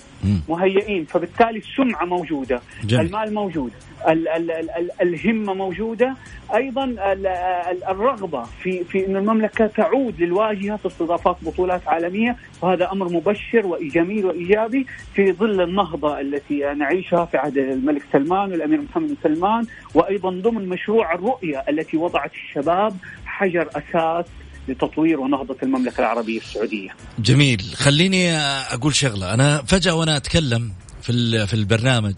مهيئين 0.49 1.05
فبالتالي 1.05 1.59
السمعة 1.59 2.05
موجودة 2.05 2.61
جميل. 2.85 3.07
المال 3.07 3.35
موجود 3.35 3.73
ال 4.09 4.29
ال 4.29 4.51
ال 4.51 4.71
ال 4.71 4.91
الهمة 5.03 5.55
موجودة. 5.55 6.17
أيضا 6.55 6.85
ال 6.85 7.27
ال 7.27 7.85
الرغبة 7.85 8.43
في 8.63 8.85
في 8.85 9.07
إن 9.07 9.17
المملكة 9.17 9.67
تعود 9.67 10.21
للواجهة 10.21 10.77
في 10.77 10.87
استضافات 10.87 11.37
بطولات 11.43 11.89
عالمية 11.89 12.37
وهذا 12.63 12.93
أمر 12.93 13.09
مبشر 13.09 13.67
وجميل 13.67 14.25
وإيجابي 14.27 14.87
في 15.15 15.33
ظل 15.33 15.61
النهضة 15.61 16.21
التي 16.21 16.61
نعيشها 16.79 17.25
في 17.25 17.37
عهد 17.37 17.59
الملك 17.59 18.03
سلمان 18.13 18.53
والأمير 18.53 18.81
محمد 18.81 19.09
بن 19.09 19.17
سلمان 19.23 19.67
وأيضا 19.95 20.31
ضمن 20.31 20.69
مشروع 20.69 21.15
الرؤية 21.15 21.65
التي 21.69 21.97
وضعت 21.97 22.31
الشباب 22.35 22.97
حجر 23.27 23.69
أساس 23.69 24.25
لتطوير 24.69 25.21
ونهضة 25.21 25.57
المملكة 25.63 26.01
العربية 26.01 26.39
السعودية. 26.39 26.91
جميل. 27.19 27.61
خليني 27.61 28.33
أقول 28.73 28.95
شغلة. 28.95 29.35
أنا 29.35 29.63
فجأة 29.63 29.95
وأنا 29.95 30.17
أتكلم 30.17 30.73
في 31.03 31.47
في 31.47 31.55
البرنامج 31.55 32.15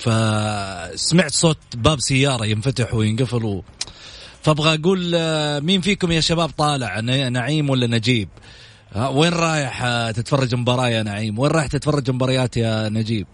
فسمعت 0.00 1.32
صوت 1.32 1.58
باب 1.76 2.00
سيارة 2.00 2.46
ينفتح 2.46 2.94
وينقفل 2.94 3.44
و... 3.44 3.64
فأبغى 4.42 4.74
أقول 4.74 5.12
آه، 5.14 5.60
مين 5.60 5.80
فيكم 5.80 6.12
يا 6.12 6.20
شباب 6.20 6.48
طالع 6.48 7.00
نعيم 7.00 7.70
ولا 7.70 7.86
نجيب؟ 7.86 8.28
آه، 8.96 9.10
وين 9.10 9.32
رايح 9.32 9.82
آه، 9.84 10.10
تتفرج 10.10 10.54
مباراة 10.54 10.88
يا 10.88 11.02
نعيم؟ 11.02 11.38
وين 11.38 11.50
رايح 11.50 11.66
تتفرج 11.66 12.10
مباريات 12.10 12.56
يا 12.56 12.88
نجيب؟ 12.88 13.26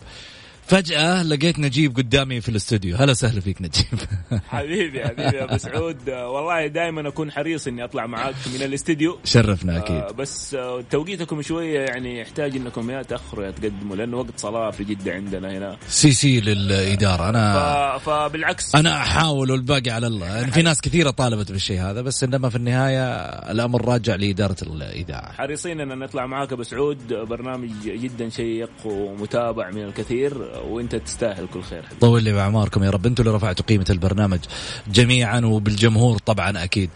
فجأة 0.66 1.22
لقيت 1.22 1.58
نجيب 1.58 1.96
قدامي 1.96 2.40
في 2.40 2.48
الاستوديو. 2.48 2.96
هلا 2.96 3.10
وسهلا 3.10 3.40
فيك 3.40 3.62
نجيب. 3.62 3.84
حبيبي 4.48 5.04
حبيبي 5.04 5.36
يا 5.36 5.44
أبو 5.44 5.56
سعود. 5.56 6.08
آه، 6.08 6.28
والله 6.28 6.66
دائما 6.66 7.08
أكون 7.08 7.32
حريص 7.32 7.66
إني 7.66 7.84
أطلع 7.84 8.06
معاك 8.06 8.34
من 8.54 8.62
الاستديو 8.62 9.18
شرفنا 9.24 9.76
أكيد. 9.76 9.96
آه، 9.96 10.10
بس 10.10 10.54
آه، 10.54 10.84
توقيتكم 10.90 11.42
شوية 11.42 11.80
يعني 11.80 12.20
يحتاج 12.20 12.56
إنكم 12.56 12.90
يا 12.90 13.02
تأخروا 13.02 13.44
يا 13.44 13.50
تقدموا 13.50 13.96
لأنه 13.96 14.16
وقت 14.16 14.38
صلاة 14.38 14.70
في 14.70 14.84
جدة 14.84 15.12
عندنا 15.12 15.58
هنا. 15.58 15.76
CC 15.88 16.40
للإدارة. 16.40 17.16
ف... 17.16 17.26
أنا 17.26 17.98
فبالعكس. 17.98 18.74
أنا 18.74 18.96
أحاول 18.96 19.50
والباقي 19.50 19.90
على 19.90 20.06
الله. 20.06 20.26
يعني 20.26 20.52
في 20.52 20.62
ناس 20.62 20.80
كثيرة 20.80 21.10
طالبت 21.10 21.52
بالشيء 21.52 21.80
هذا 21.80 22.02
بس 22.02 22.24
إنما 22.24 22.48
في 22.48 22.56
النهاية 22.56 23.14
الأمر 23.50 23.84
راجع 23.84 24.14
لإدارة 24.14 24.56
الإذاعة. 24.62 25.32
حريصين 25.32 25.80
ان 25.80 25.98
نطلع 25.98 26.26
معاك 26.26 26.52
أبو 26.52 26.62
سعود. 26.62 27.12
برنامج 27.12 27.70
جدا 27.84 28.28
شيق 28.28 28.70
ومتابع 28.84 29.70
من 29.70 29.84
الكثير. 29.84 30.55
وانت 30.64 30.96
تستاهل 30.96 31.46
كل 31.54 31.62
خير. 31.62 31.82
طول 32.00 32.22
لي 32.22 32.32
باعماركم 32.32 32.84
يا 32.84 32.90
رب. 32.90 33.06
أنتم 33.06 33.22
اللي 33.22 33.36
رفعتوا 33.36 33.64
قيمة 33.64 33.86
البرنامج 33.90 34.38
جميعا 34.88 35.40
وبالجمهور 35.40 36.18
طبعا 36.18 36.64
أكيد. 36.64 36.90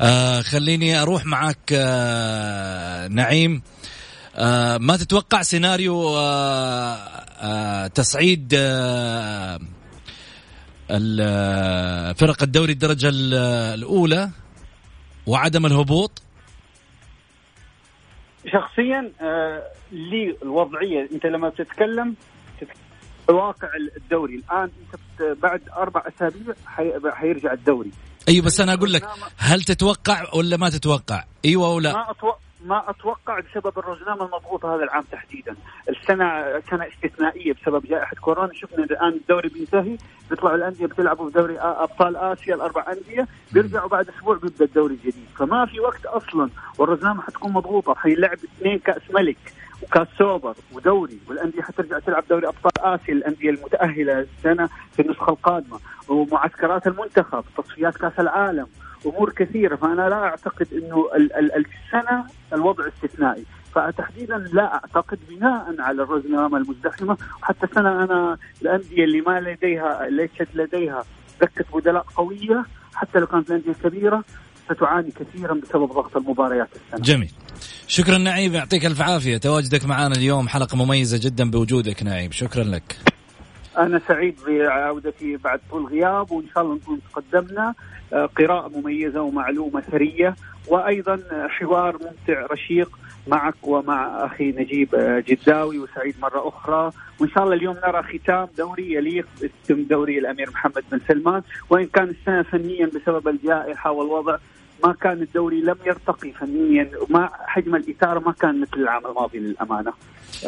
آه 0.00 0.40
خليني 0.40 1.02
أروح 1.02 1.26
معك 1.26 1.58
آه 1.72 3.08
نعيم. 3.08 3.62
آه 4.36 4.78
ما 4.78 4.96
تتوقع 4.96 5.42
سيناريو 5.42 6.16
آه 6.16 6.94
آه 7.40 7.86
تصعيد 7.86 8.52
آه 8.56 9.58
آه، 10.90 12.12
فرق 12.12 12.42
الدوري 12.42 12.72
الدرجة 12.72 13.08
ال- 13.08 13.34
الأولى 13.78 14.30
وعدم 15.26 15.66
الهبوط؟ 15.66 16.22
شخصيا 18.52 19.10
آه 19.20 19.62
لي 19.92 20.36
الوضعية 20.42 21.08
أنت 21.12 21.26
لما 21.26 21.48
بتتكلم 21.48 22.14
تتكلم 22.14 22.14
واقع 23.28 23.68
الدوري. 23.96 24.34
الآن 24.34 24.70
أنت 24.92 25.22
بعد 25.42 25.60
أربع 25.76 26.02
أسابيع 26.16 26.54
حي- 26.66 27.10
حيرجع 27.12 27.52
الدوري. 27.52 27.90
أيوه 28.28 28.44
بس 28.44 28.60
أنا 28.60 28.74
أقول 28.74 28.92
لك 28.92 29.04
هل 29.36 29.62
تتوقع 29.62 30.24
ولا 30.34 30.56
ما 30.56 30.70
تتوقع؟ 30.70 31.24
أيوه 31.44 31.68
ولا 31.68 31.92
ما 31.92 32.10
أتوقع 32.10 32.38
ما 32.64 32.90
أتوقع 32.90 33.40
بسبب 33.40 33.78
الرزنامه 33.78 34.24
المضغوطه 34.24 34.76
هذا 34.76 34.82
العام 34.84 35.04
تحديدا، 35.12 35.56
السنة 35.88 36.60
سنة 36.70 36.86
استثنائية 36.88 37.52
بسبب 37.52 37.86
جائحة 37.86 38.16
كورونا، 38.20 38.50
شفنا 38.54 38.84
الآن 38.84 39.08
الدوري 39.08 39.48
بينتهي 39.48 39.96
بيطلعوا 40.30 40.56
الأندية 40.56 40.86
بتلعبوا 40.86 41.30
في 41.30 41.34
دوري 41.38 41.58
أبطال 41.58 42.16
آسيا 42.16 42.54
الأربع 42.54 42.84
أندية، 42.92 43.28
بيرجعوا 43.52 43.88
بعد 43.88 44.08
أسبوع 44.08 44.36
بيبدأ 44.36 44.64
الدوري 44.64 44.94
الجديد، 44.94 45.26
فما 45.38 45.66
في 45.66 45.80
وقت 45.80 46.06
أصلا 46.06 46.50
والرزنامه 46.78 47.22
حتكون 47.22 47.52
مضغوطة، 47.52 47.94
حيلعب 47.94 48.38
اثنين 48.58 48.78
كأس 48.78 49.02
ملك. 49.14 49.36
وكاس 49.84 50.08
سوبر 50.18 50.54
ودوري 50.72 51.18
والأندية 51.28 51.62
حترجع 51.62 51.98
تلعب 51.98 52.24
دوري 52.30 52.46
أبطال 52.46 52.72
آسيا 52.78 53.14
الأندية 53.14 53.50
المتأهلة 53.50 54.20
السنة 54.20 54.68
في 54.92 55.02
النسخة 55.02 55.30
القادمة. 55.30 55.80
ومعسكرات 56.08 56.86
المنتخب 56.86 57.44
تصفيات 57.56 57.96
كأس 57.96 58.12
العالم 58.18 58.66
أمور 59.06 59.32
كثيرة. 59.32 59.76
فأنا 59.76 60.08
لا 60.08 60.24
أعتقد 60.24 60.66
إنه 60.72 61.08
السنة 61.56 62.24
الوضع 62.52 62.84
استثنائي. 62.88 63.44
فتحديدا 63.74 64.38
لا 64.52 64.74
أعتقد 64.74 65.18
بناء 65.28 65.74
على 65.78 66.02
الرزنامه 66.02 66.58
المزدحمة. 66.58 67.16
وحتى 67.42 67.66
السنة 67.66 68.04
أنا 68.04 68.38
الأندية 68.62 69.04
اللي 69.04 69.20
ما 69.20 69.40
لديها 69.40 70.06
ليست 70.08 70.48
لديها 70.54 71.04
دكة 71.40 71.64
بدلاء 71.74 72.06
قوية 72.16 72.64
حتى 72.94 73.18
لو 73.18 73.26
كانت 73.26 73.50
الأندية 73.50 73.72
كبيرة 73.72 74.24
ستعاني 74.72 75.10
كثيرا 75.10 75.54
بسبب 75.54 75.92
ضغط 75.92 76.16
المباريات 76.16 76.68
السنة. 76.76 77.04
جميل. 77.04 77.30
شكرا 77.86 78.18
نعيم 78.18 78.54
يعطيك 78.54 78.86
الف 78.86 79.02
عافية 79.02 79.36
تواجدك 79.36 79.84
معنا 79.84 80.14
اليوم 80.14 80.48
حلقة 80.48 80.76
مميزة 80.76 81.20
جدا 81.22 81.50
بوجودك 81.50 82.02
نعيم 82.02 82.32
شكرا 82.32 82.64
لك. 82.64 82.96
أنا 83.78 84.00
سعيد 84.08 84.36
بعودتي 84.46 85.36
بعد 85.36 85.60
طول 85.70 85.86
غياب 85.86 86.32
وإن 86.32 86.46
شاء 86.54 86.62
الله 86.64 86.74
نكون 86.74 87.00
تقدمنا 87.12 87.74
آه، 88.12 88.26
قراءة 88.26 88.68
مميزة 88.68 89.22
ومعلومة 89.22 89.80
ثريه 89.80 90.36
وأيضا 90.68 91.20
حوار 91.48 91.92
ممتع 91.92 92.46
رشيق 92.52 92.98
معك 93.26 93.54
ومع 93.62 94.26
أخي 94.26 94.52
نجيب 94.52 94.94
آه، 94.94 95.24
جداوي 95.28 95.78
وسعيد 95.78 96.14
مرة 96.22 96.48
أخرى 96.48 96.90
وإن 97.20 97.30
شاء 97.30 97.44
الله 97.44 97.54
اليوم 97.54 97.76
نرى 97.86 98.02
ختام 98.02 98.48
دوري 98.58 98.92
يليق 98.92 99.26
باسم 99.40 99.82
دوري 99.82 100.18
الأمير 100.18 100.50
محمد 100.50 100.84
بن 100.92 101.00
سلمان 101.08 101.42
وإن 101.70 101.86
كان 101.86 102.08
السنة 102.08 102.42
فنيا 102.42 102.86
بسبب 102.86 103.28
الجائحة 103.28 103.90
والوضع 103.90 104.36
ما 104.84 104.92
كان 104.92 105.22
الدوري 105.22 105.60
لم 105.60 105.76
يرتقي 105.86 106.32
فنيا 106.32 106.90
وما 107.02 107.30
حجم 107.46 107.76
الإثارة 107.76 108.18
ما 108.20 108.32
كان 108.32 108.60
مثل 108.60 108.76
العام 108.76 109.06
الماضي 109.06 109.38
للأمانة. 109.38 109.92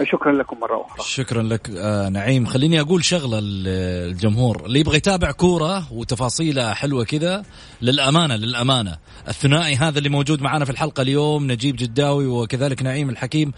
شكرا 0.03 0.33
لكم 0.33 0.61
مرة 0.61 0.87
أخرى. 0.87 1.05
شكرا 1.05 1.42
لك 1.42 1.70
آه 1.70 2.09
نعيم. 2.09 2.46
خليني 2.46 2.81
أقول 2.81 3.05
شغلة 3.05 3.40
للجمهور 3.40 4.66
اللي 4.66 4.81
يبغى 4.81 4.96
يتابع 4.96 5.31
كورة 5.31 5.92
وتفاصيلها 5.92 6.75
حلوة 6.75 7.05
كذا 7.05 7.42
للأمانة 7.83 8.37
للأمانة. 8.37 8.96
الثنائي 9.29 9.77
هذا 9.77 9.99
اللي 9.99 10.09
موجود 10.09 10.42
معنا 10.42 10.64
في 10.64 10.70
الحلقة 10.70 11.01
اليوم 11.03 11.53
نجيب 11.53 11.77
جداوي 11.77 12.27
وكذلك 12.27 12.83
نعيم 12.83 13.11
الحكيم. 13.11 13.53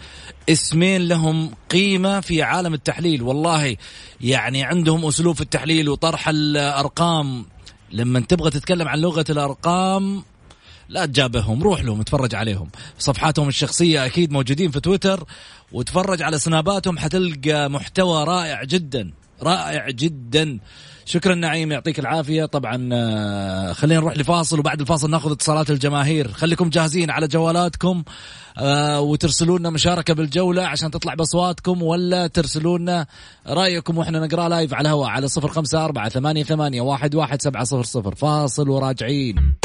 اسمين 0.49 1.07
لهم 1.07 1.51
قيمة 1.69 2.19
في 2.19 2.43
عالم 2.43 2.73
التحليل. 2.73 3.21
والله 3.21 3.75
يعني 4.21 4.63
عندهم 4.63 5.05
أسلوب 5.05 5.35
في 5.35 5.41
التحليل 5.41 5.89
وطرح 5.89 6.29
الأرقام. 6.29 7.45
لما 7.91 8.19
تبغى 8.19 8.49
تتكلم 8.49 8.87
عن 8.87 8.99
لغة 8.99 9.25
الأرقام 9.29 10.23
لا 10.89 11.05
تجابههم 11.05 11.63
روح 11.63 11.83
لهم 11.83 12.01
اتفرج 12.01 12.35
عليهم. 12.35 12.69
صفحاتهم 12.99 13.47
الشخصية 13.47 14.05
أكيد 14.05 14.31
موجودين 14.31 14.71
في 14.71 14.79
تويتر 14.79 15.23
وتفرج 15.71 16.21
على 16.21 16.39
سناباتهم 16.39 16.97
حتلقى 16.97 17.69
محتوى 17.69 18.23
رائع 18.23 18.63
جدا 18.63 19.11
رائع 19.43 19.89
جدا. 19.89 20.59
شكرا 21.05 21.35
نعيم 21.35 21.71
يعطيك 21.71 21.99
العافية. 21.99 22.45
طبعا 22.45 22.89
آه، 22.93 23.73
خلينا 23.73 23.99
نروح 23.99 24.17
لفاصل 24.17 24.59
وبعد 24.59 24.79
الفاصل 24.81 25.09
ناخذ 25.09 25.31
اتصالات 25.31 25.69
الجماهير. 25.71 26.31
خليكم 26.31 26.69
جاهزين 26.69 27.11
على 27.11 27.27
جوالاتكم 27.27 28.03
آه، 28.57 29.01
وترسلوا 29.01 29.59
لنا 29.59 29.69
مشاركة 29.69 30.13
بالجولة 30.13 30.67
عشان 30.67 30.91
تطلع 30.91 31.13
بأصواتكم 31.13 31.83
ولا 31.83 32.27
ترسلوا 32.27 32.77
لنا 32.77 33.05
رأيكم 33.47 33.97
وإحنا 33.97 34.19
نقرأ 34.19 34.49
لايف 34.49 34.73
على 34.73 34.81
الهواء 34.81 35.09
على 35.09 35.27
صفر 35.27 35.47
خمسة 35.47 35.85
أربعة 35.85 36.09
ثمانية 36.09 36.43
ثمانية 36.43 36.81
واحد 36.81 37.15
واحد 37.15 37.41
سبعة 37.41 37.63
صفر 37.63 37.83
صفر. 37.83 38.15
فاصل 38.15 38.69
وراجعين. 38.69 39.55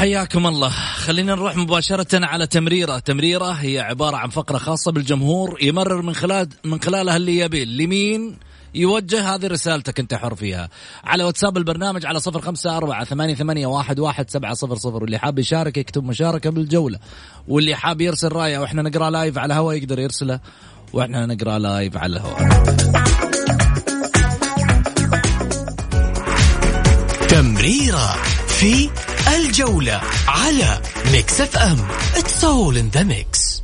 حياكم 0.00 0.46
الله. 0.46 0.70
خلينا 0.94 1.34
نروح 1.34 1.56
مباشرة 1.56 2.26
على 2.26 2.46
تمريرة. 2.46 2.98
تمريرة 2.98 3.50
هي 3.50 3.80
عبارة 3.80 4.16
عن 4.16 4.28
فقرة 4.28 4.58
خاصة 4.58 4.92
بالجمهور 4.92 5.58
يمرر 5.62 6.02
من 6.02 6.14
خلال 6.14 6.48
من 6.64 6.80
خلالها 6.80 7.16
اللي 7.16 7.38
يبي. 7.38 7.64
لمين 7.64 8.36
يوجه؟ 8.74 9.34
هذه 9.34 9.46
رسالتك 9.46 10.00
انت 10.00 10.14
حر 10.14 10.34
فيها. 10.34 10.68
على 11.04 11.24
واتساب 11.24 11.56
البرنامج 11.56 12.06
على 12.06 12.20
صفر 12.20 12.40
خمسة 12.40 12.76
أربعة 12.76 13.04
ثمانية, 13.04 13.34
ثمانية 13.34 13.66
واحد, 13.66 13.98
واحد 13.98 14.30
سبعة 14.30 14.54
صفر 14.54 14.76
صفر. 14.76 15.02
واللي 15.02 15.18
حاب 15.18 15.38
يشارك 15.38 15.76
يكتب 15.76 16.04
مشاركة 16.04 16.50
بالجولة. 16.50 16.98
واللي 17.48 17.74
حاب 17.74 18.00
يرسل 18.00 18.32
رايه 18.32 18.58
وإحنا 18.58 18.82
نقرأ 18.82 19.10
live 19.10 19.38
على 19.38 19.54
الهواء 19.54 19.76
يقدر 19.76 19.98
يرسله 19.98 20.40
وإحنا 20.92 21.26
نقرأ 21.26 21.58
live 21.58 21.96
على 21.96 22.16
الهواء. 22.16 22.74
تمريرة 27.28 28.16
في 28.46 28.90
الجولة 29.36 30.00
على 30.28 30.82
Mix 31.12 31.40
FM 31.40 31.88
it's 32.16 32.44
all 32.44 32.76
in 32.76 32.88
the 32.88 33.02
mix 33.02 33.62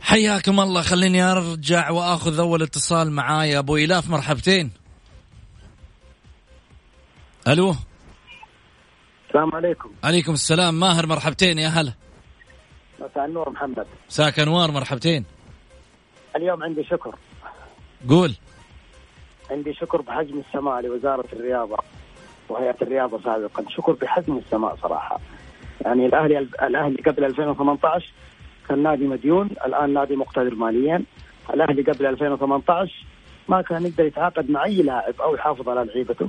حياكم 0.00 0.60
الله. 0.60 0.82
خليني 0.82 1.22
أرجع 1.22 1.90
وأخذ 1.90 2.38
أول 2.38 2.62
اتصال 2.62 3.12
معايا 3.12 3.58
أبو 3.58 3.76
إلاف. 3.76 4.10
مرحبتين. 4.10 4.70
ألو؟ 7.48 7.74
السلام 9.28 9.54
عليكم. 9.54 9.90
عليكم 10.04 10.32
السلام. 10.32 10.80
ماهر 10.80 11.06
مرحبتين. 11.06 11.58
يا 11.58 11.68
هلا. 11.68 11.92
مساء 13.00 13.24
النور 13.24 13.50
محمد. 13.50 13.86
ساك 14.08 14.40
أنوار 14.40 14.70
مرحبتين. 14.70 15.24
اليوم 16.36 16.62
عندي 16.62 16.84
شكر. 16.84 17.18
قول. 18.08 18.34
عندي 19.50 19.74
شكر 19.74 20.00
بحجم 20.00 20.38
السماء 20.38 20.80
لوزارة 20.80 21.24
الرياضة 21.32 21.76
وهيئة 22.48 22.76
الرياضة 22.82 23.20
سابقا. 23.22 23.64
شكر 23.68 23.92
بحجم 23.92 24.36
السماء 24.38 24.76
صراحة. 24.76 25.20
يعني 25.80 26.06
الأهلي 26.06 26.38
الأهلي 26.38 27.02
قبل 27.02 27.24
2018 27.24 28.12
كان 28.68 28.82
نادي 28.82 29.06
مديون 29.06 29.50
الآن 29.66 29.94
نادي 29.94 30.16
مقتدر 30.16 30.54
ماليا. 30.54 31.02
الأهلي 31.54 31.82
قبل 31.82 32.06
2018 32.06 33.06
ما 33.48 33.62
كان 33.62 33.86
يقدر 33.86 34.04
يتعاقد 34.04 34.50
مع 34.50 34.64
أي 34.64 34.82
لاعب 34.82 35.14
أو 35.20 35.34
يحافظ 35.34 35.68
على 35.68 35.84
لعيبته. 35.84 36.28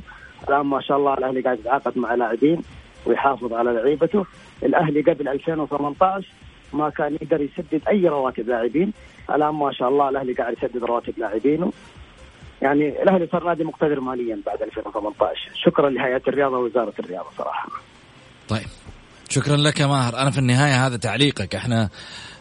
الآن 0.49 0.65
ما 0.65 0.81
شاء 0.81 0.97
الله 0.97 1.13
الأهلي 1.13 1.41
قاعد 1.41 1.59
يتعاقد 1.59 1.97
مع 1.97 2.15
لاعبين 2.15 2.61
ويحافظ 3.05 3.53
على 3.53 3.71
لعيبته. 3.71 4.25
الأهلي 4.63 5.01
قبل 5.01 5.27
2018 5.27 6.27
ما 6.73 6.89
كان 6.89 7.13
يقدر 7.13 7.41
يسدد 7.41 7.81
أي 7.87 8.07
رواتب 8.07 8.47
لاعبين. 8.47 8.93
الآن 9.29 9.55
ما 9.55 9.71
شاء 9.71 9.89
الله 9.89 10.09
الأهلي 10.09 10.33
قاعد 10.33 10.53
يسدد 10.53 10.83
رواتب 10.83 11.13
لاعبينه. 11.19 11.71
يعني 12.61 13.01
الأهلي 13.03 13.27
صار 13.31 13.43
نادي 13.43 13.63
مقتدر 13.63 13.99
ماليا 13.99 14.39
بعد 14.45 14.61
2018 14.61 15.51
شكرا 15.53 15.89
لهيئة 15.89 16.21
الرياضة 16.27 16.57
ووزارة 16.57 16.93
الرياضة 16.99 17.27
صراحة. 17.37 17.69
طيب. 18.49 18.67
شكرا 19.29 19.55
لك 19.55 19.79
يا 19.79 19.85
ماهر. 19.85 20.17
أنا 20.17 20.31
في 20.31 20.37
النهاية 20.37 20.87
هذا 20.87 20.97
تعليقك. 20.97 21.55
إحنا 21.55 21.89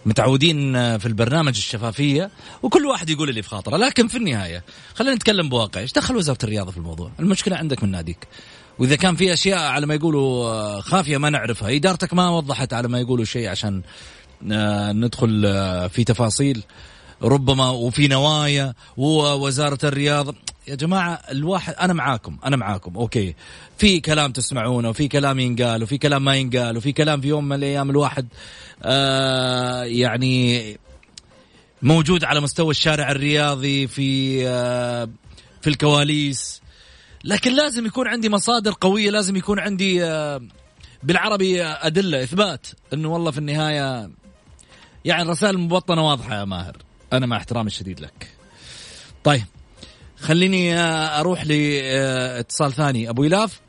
متعودين 0.06 0.72
في 0.98 1.06
البرنامج 1.06 1.56
الشفافية 1.56 2.30
وكل 2.62 2.86
واحد 2.86 3.10
يقول 3.10 3.28
اللي 3.28 3.42
في 3.42 3.48
خاطره. 3.48 3.76
لكن 3.76 4.08
في 4.08 4.16
النهاية 4.16 4.62
خلينا 4.94 5.14
نتكلم 5.14 5.48
بواقع. 5.48 5.80
إيش 5.80 5.92
دخل 5.92 6.16
وزارة 6.16 6.38
الرياضة 6.44 6.70
في 6.70 6.76
الموضوع؟ 6.78 7.10
المشكلة 7.20 7.56
عندك 7.56 7.82
من 7.82 7.90
ناديك. 7.90 8.28
وإذا 8.78 8.96
كان 8.96 9.14
في 9.14 9.32
أشياء 9.32 9.58
على 9.58 9.86
ما 9.86 9.94
يقولوا 9.94 10.80
خافية 10.80 11.18
ما 11.18 11.30
نعرفها. 11.30 11.76
إدارتك 11.76 12.14
ما 12.14 12.30
وضحت 12.30 12.72
على 12.72 12.88
ما 12.88 13.00
يقولوا 13.00 13.24
شيء 13.24 13.48
عشان 13.48 13.82
آه، 14.52 14.92
ندخل 14.92 15.42
آه، 15.46 15.86
في 15.86 16.04
تفاصيل. 16.04 16.62
ربما 17.24 17.70
وفي 17.70 18.08
نوايا 18.08 18.74
ووزاره 18.96 19.78
الرياضة. 19.84 20.34
يا 20.68 20.74
جماعة 20.74 21.20
الواحد 21.30 21.74
أنا 21.74 21.92
معاكم 21.92 22.38
أنا 22.44 22.56
معاكم 22.56 22.96
أوكي. 22.96 23.34
في 23.78 24.00
كلام 24.00 24.32
تسمعونه 24.32 24.88
وفي 24.88 25.08
كلام 25.08 25.38
ينقال 25.38 25.82
وفي 25.82 25.98
كلام 25.98 26.24
ما 26.24 26.36
ينقال 26.36 26.76
وفي 26.76 26.92
كلام 26.92 27.20
في 27.20 27.28
يوم 27.28 27.44
من 27.44 27.56
الأيام 27.56 27.90
الواحد 27.90 28.26
آه 28.82 29.84
يعني 29.84 30.78
موجود 31.82 32.24
على 32.24 32.40
مستوى 32.40 32.70
الشارع 32.70 33.10
الرياضي 33.10 33.86
في 33.86 34.40
آه 34.48 35.08
في 35.60 35.70
الكواليس. 35.70 36.62
لكن 37.24 37.56
لازم 37.56 37.86
يكون 37.86 38.08
عندي 38.08 38.28
مصادر 38.28 38.74
قوية 38.80 39.10
لازم 39.10 39.36
يكون 39.36 39.58
عندي 39.58 40.04
آه 40.04 40.40
بالعربي 41.02 41.62
أدلة 41.62 42.22
إثبات 42.22 42.66
إنه 42.92 43.08
والله 43.08 43.30
في 43.30 43.38
النهاية 43.38 44.10
يعني 45.04 45.22
الرسائل 45.22 45.54
المبطنة 45.54 46.06
واضحة 46.08 46.34
يا 46.38 46.44
ماهر. 46.44 46.83
أنا 47.14 47.26
مع 47.26 47.36
احترامي 47.36 47.66
الشديد 47.66 48.00
لك. 48.00 48.28
طيب 49.24 49.44
خليني 50.20 50.78
أروح 50.78 51.46
لاتصال 51.46 52.72
ثاني. 52.72 53.08
أبو 53.08 53.24
إلاف؟ 53.24 53.60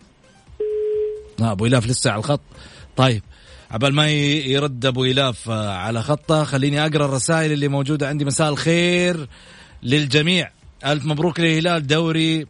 آه 1.41 1.51
أبو 1.51 1.65
إلاف 1.65 1.87
لسه 1.87 2.11
على 2.11 2.19
الخط. 2.19 2.41
طيب 2.95 3.23
عبال 3.71 3.93
ما 3.93 4.09
يرد 4.09 4.85
أبو 4.85 5.05
إلاف 5.05 5.49
آه، 5.49 5.69
على 5.69 6.03
خطه 6.03 6.43
خليني 6.43 6.85
أقرأ 6.85 7.05
الرسائل 7.05 7.51
اللي 7.51 7.67
موجودة 7.67 8.07
عندي. 8.07 8.25
مساء 8.25 8.49
الخير 8.49 9.27
للجميع. 9.83 10.51
ألف 10.85 11.05
مبروك 11.05 11.39
للهلال 11.39 11.87
دوري 11.87 12.47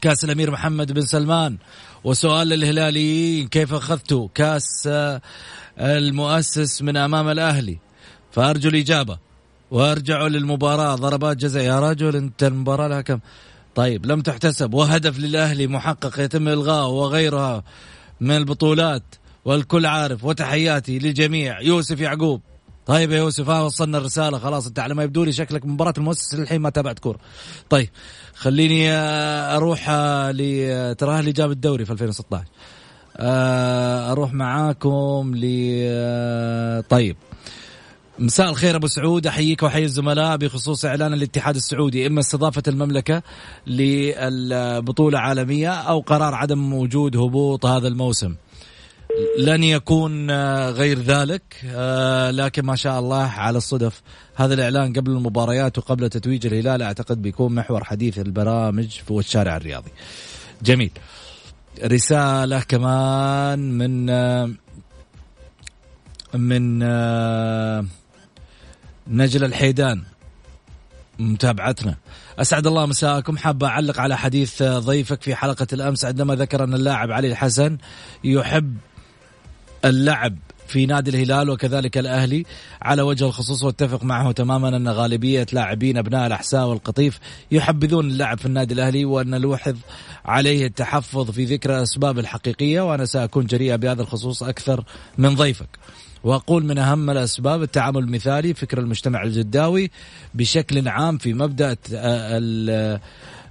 كأس 0.00 0.24
الأمير 0.24 0.50
محمد 0.50 0.92
بن 0.92 1.02
سلمان. 1.02 1.58
وسؤال 2.04 2.48
للهلاليين 2.48 3.48
كيف 3.48 3.74
اخذتوا 3.74 4.28
كأس 4.34 4.88
المؤسس 5.78 6.82
من 6.82 6.96
أمام 6.96 7.28
الأهلي؟ 7.28 7.78
فأرجو 8.32 8.68
الإجابة. 8.68 9.18
وارجعوا 9.72 10.28
للمباراة. 10.28 10.94
ضربات 10.94 11.36
جزاء 11.36 11.64
يا 11.64 11.80
رجل 11.80 12.16
انت 12.16 12.42
المباراة 12.42 12.88
لها 12.88 13.00
كم؟ 13.00 13.18
طيب 13.74 14.06
لم 14.06 14.20
تحتسب 14.20 14.74
وهدف 14.74 15.18
للأهلي 15.18 15.66
محقق 15.66 16.20
يتم 16.20 16.48
إلغاءه 16.48 16.86
وغيرها 16.86 17.64
من 18.20 18.36
البطولات 18.36 19.02
والكل 19.44 19.86
عارف 19.86 20.24
وتحياتي 20.24 20.98
للجميع 20.98 21.60
يوسف 21.60 22.00
يعقوب. 22.00 22.40
طيب 22.86 23.10
يا 23.12 23.18
يوسف 23.18 23.48
ها 23.48 23.62
وصلنا 23.62 23.98
الرسالة. 23.98 24.38
خلاص 24.38 24.66
انت 24.66 24.78
على 24.78 24.94
ما 24.94 25.02
يبدو 25.02 25.24
لي 25.24 25.32
شكلك 25.32 25.66
مباراة 25.66 25.94
المؤسس 25.98 26.34
للحين 26.34 26.60
ما 26.60 26.70
تابعت 26.70 26.98
كورة. 26.98 27.18
طيب 27.70 27.88
خليني 28.34 28.92
آه، 28.92 29.56
أروح 29.56 29.86
آه، 29.88 30.30
ل 30.30 30.40
آه، 31.02 31.20
اللي 31.20 31.32
جاب 31.32 31.50
الدوري 31.50 31.84
في 31.84 31.92
2016 31.92 32.44
أروح 34.10 34.32
معاكم 34.32 35.32
ل 35.36 35.44
طيب. 36.88 37.16
مساء 38.22 38.50
الخير 38.50 38.76
أبو 38.76 38.86
سعود 38.86 39.26
أحييك 39.26 39.62
وأحيي 39.62 39.84
الزملاء 39.84 40.36
بخصوص 40.36 40.84
إعلان 40.84 41.12
الاتحاد 41.12 41.56
السعودي 41.56 42.06
إما 42.06 42.20
استضافة 42.20 42.62
المملكة 42.68 43.22
للبطولة 43.66 45.18
عالمية 45.18 45.70
أو 45.70 46.00
قرار 46.00 46.34
عدم 46.34 46.72
وجود 46.72 47.16
هبوط 47.16 47.66
هذا 47.66 47.88
الموسم. 47.88 48.34
لن 49.38 49.64
يكون 49.64 50.30
آه، 50.30 50.70
غير 50.70 50.98
ذلك 50.98 51.42
آه، 51.64 52.30
لكن 52.30 52.66
ما 52.66 52.76
شاء 52.76 52.98
الله 52.98 53.26
على 53.26 53.58
الصدف 53.58 54.02
هذا 54.34 54.54
الإعلان 54.54 54.92
قبل 54.92 55.10
المباريات 55.10 55.78
وقبل 55.78 56.08
تتويج 56.08 56.46
الهلال 56.46 56.82
أعتقد 56.82 57.22
بيكون 57.22 57.54
محور 57.54 57.84
حديث 57.84 58.18
البرامج 58.18 58.88
في 58.88 59.10
الشارع 59.10 59.56
الرياضي. 59.56 59.90
جميل. 60.62 60.90
رسالة 61.84 62.60
كمان 62.60 63.58
من 63.78 64.10
آه، 64.10 64.50
من 66.34 66.82
نجل 69.06 69.44
الحيدان 69.44 70.02
متابعتنا. 71.18 71.96
أسعد 72.38 72.66
الله 72.66 72.86
مساءكم. 72.86 73.36
حاب 73.36 73.64
أعلق 73.64 74.00
على 74.00 74.18
حديث 74.18 74.62
ضيفك 74.62 75.22
في 75.22 75.34
حلقة 75.34 75.66
الأمس 75.72 76.04
عندما 76.04 76.34
ذكر 76.34 76.64
أن 76.64 76.74
اللاعب 76.74 77.10
علي 77.10 77.28
الحسن 77.28 77.78
يحب 78.24 78.76
اللعب 79.84 80.36
في 80.68 80.86
نادي 80.86 81.10
الهلال 81.10 81.50
وكذلك 81.50 81.98
الأهلي. 81.98 82.44
على 82.82 83.02
وجه 83.02 83.24
الخصوص 83.24 83.62
واتفق 83.62 84.04
معه 84.04 84.32
تماما 84.32 84.68
أن 84.76 84.88
غالبية 84.88 85.46
لاعبين 85.52 85.98
أبناء 85.98 86.26
الأحساء 86.26 86.66
والقطيف 86.66 87.18
يحبذون 87.50 88.06
اللعب 88.06 88.38
في 88.38 88.46
النادي 88.46 88.74
الأهلي 88.74 89.04
وأن 89.04 89.30
نلوحظ 89.30 89.76
عليه 90.24 90.66
التحفظ 90.66 91.30
في 91.30 91.44
ذكر 91.44 91.76
الأسباب 91.78 92.18
الحقيقية. 92.18 92.80
وأنا 92.80 93.04
سأكون 93.04 93.46
جريئه 93.46 93.76
بهذا 93.76 94.02
الخصوص 94.02 94.42
أكثر 94.42 94.84
من 95.18 95.34
ضيفك. 95.34 95.68
وأقول 96.24 96.64
من 96.64 96.78
أهم 96.78 97.10
الأسباب 97.10 97.62
التعامل 97.62 97.98
المثالي 97.98 98.54
فكر 98.54 98.78
المجتمع 98.78 99.22
الجداوي 99.22 99.90
بشكل 100.34 100.88
عام 100.88 101.18
في 101.18 101.34
مبدأ 101.34 101.76
ال 101.92 103.00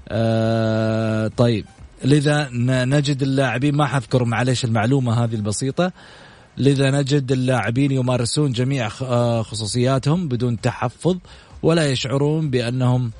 آه، 0.07 1.27
طيب. 1.27 1.65
لذا 2.03 2.49
نجد 2.85 3.21
اللاعبين 3.21 3.75
ما 3.75 3.85
حذكر 3.85 4.23
معليش 4.23 4.65
المعلومة 4.65 5.23
هذه 5.23 5.35
البسيطة. 5.35 5.91
لذا 6.57 6.91
نجد 6.91 7.31
اللاعبين 7.31 7.91
يمارسون 7.91 8.51
جميع 8.51 8.89
آه، 9.01 9.41
خصوصياتهم 9.41 10.27
بدون 10.27 10.61
تحفظ 10.61 11.17
ولا 11.63 11.91
يشعرون 11.91 12.49
بأنهم 12.49 13.11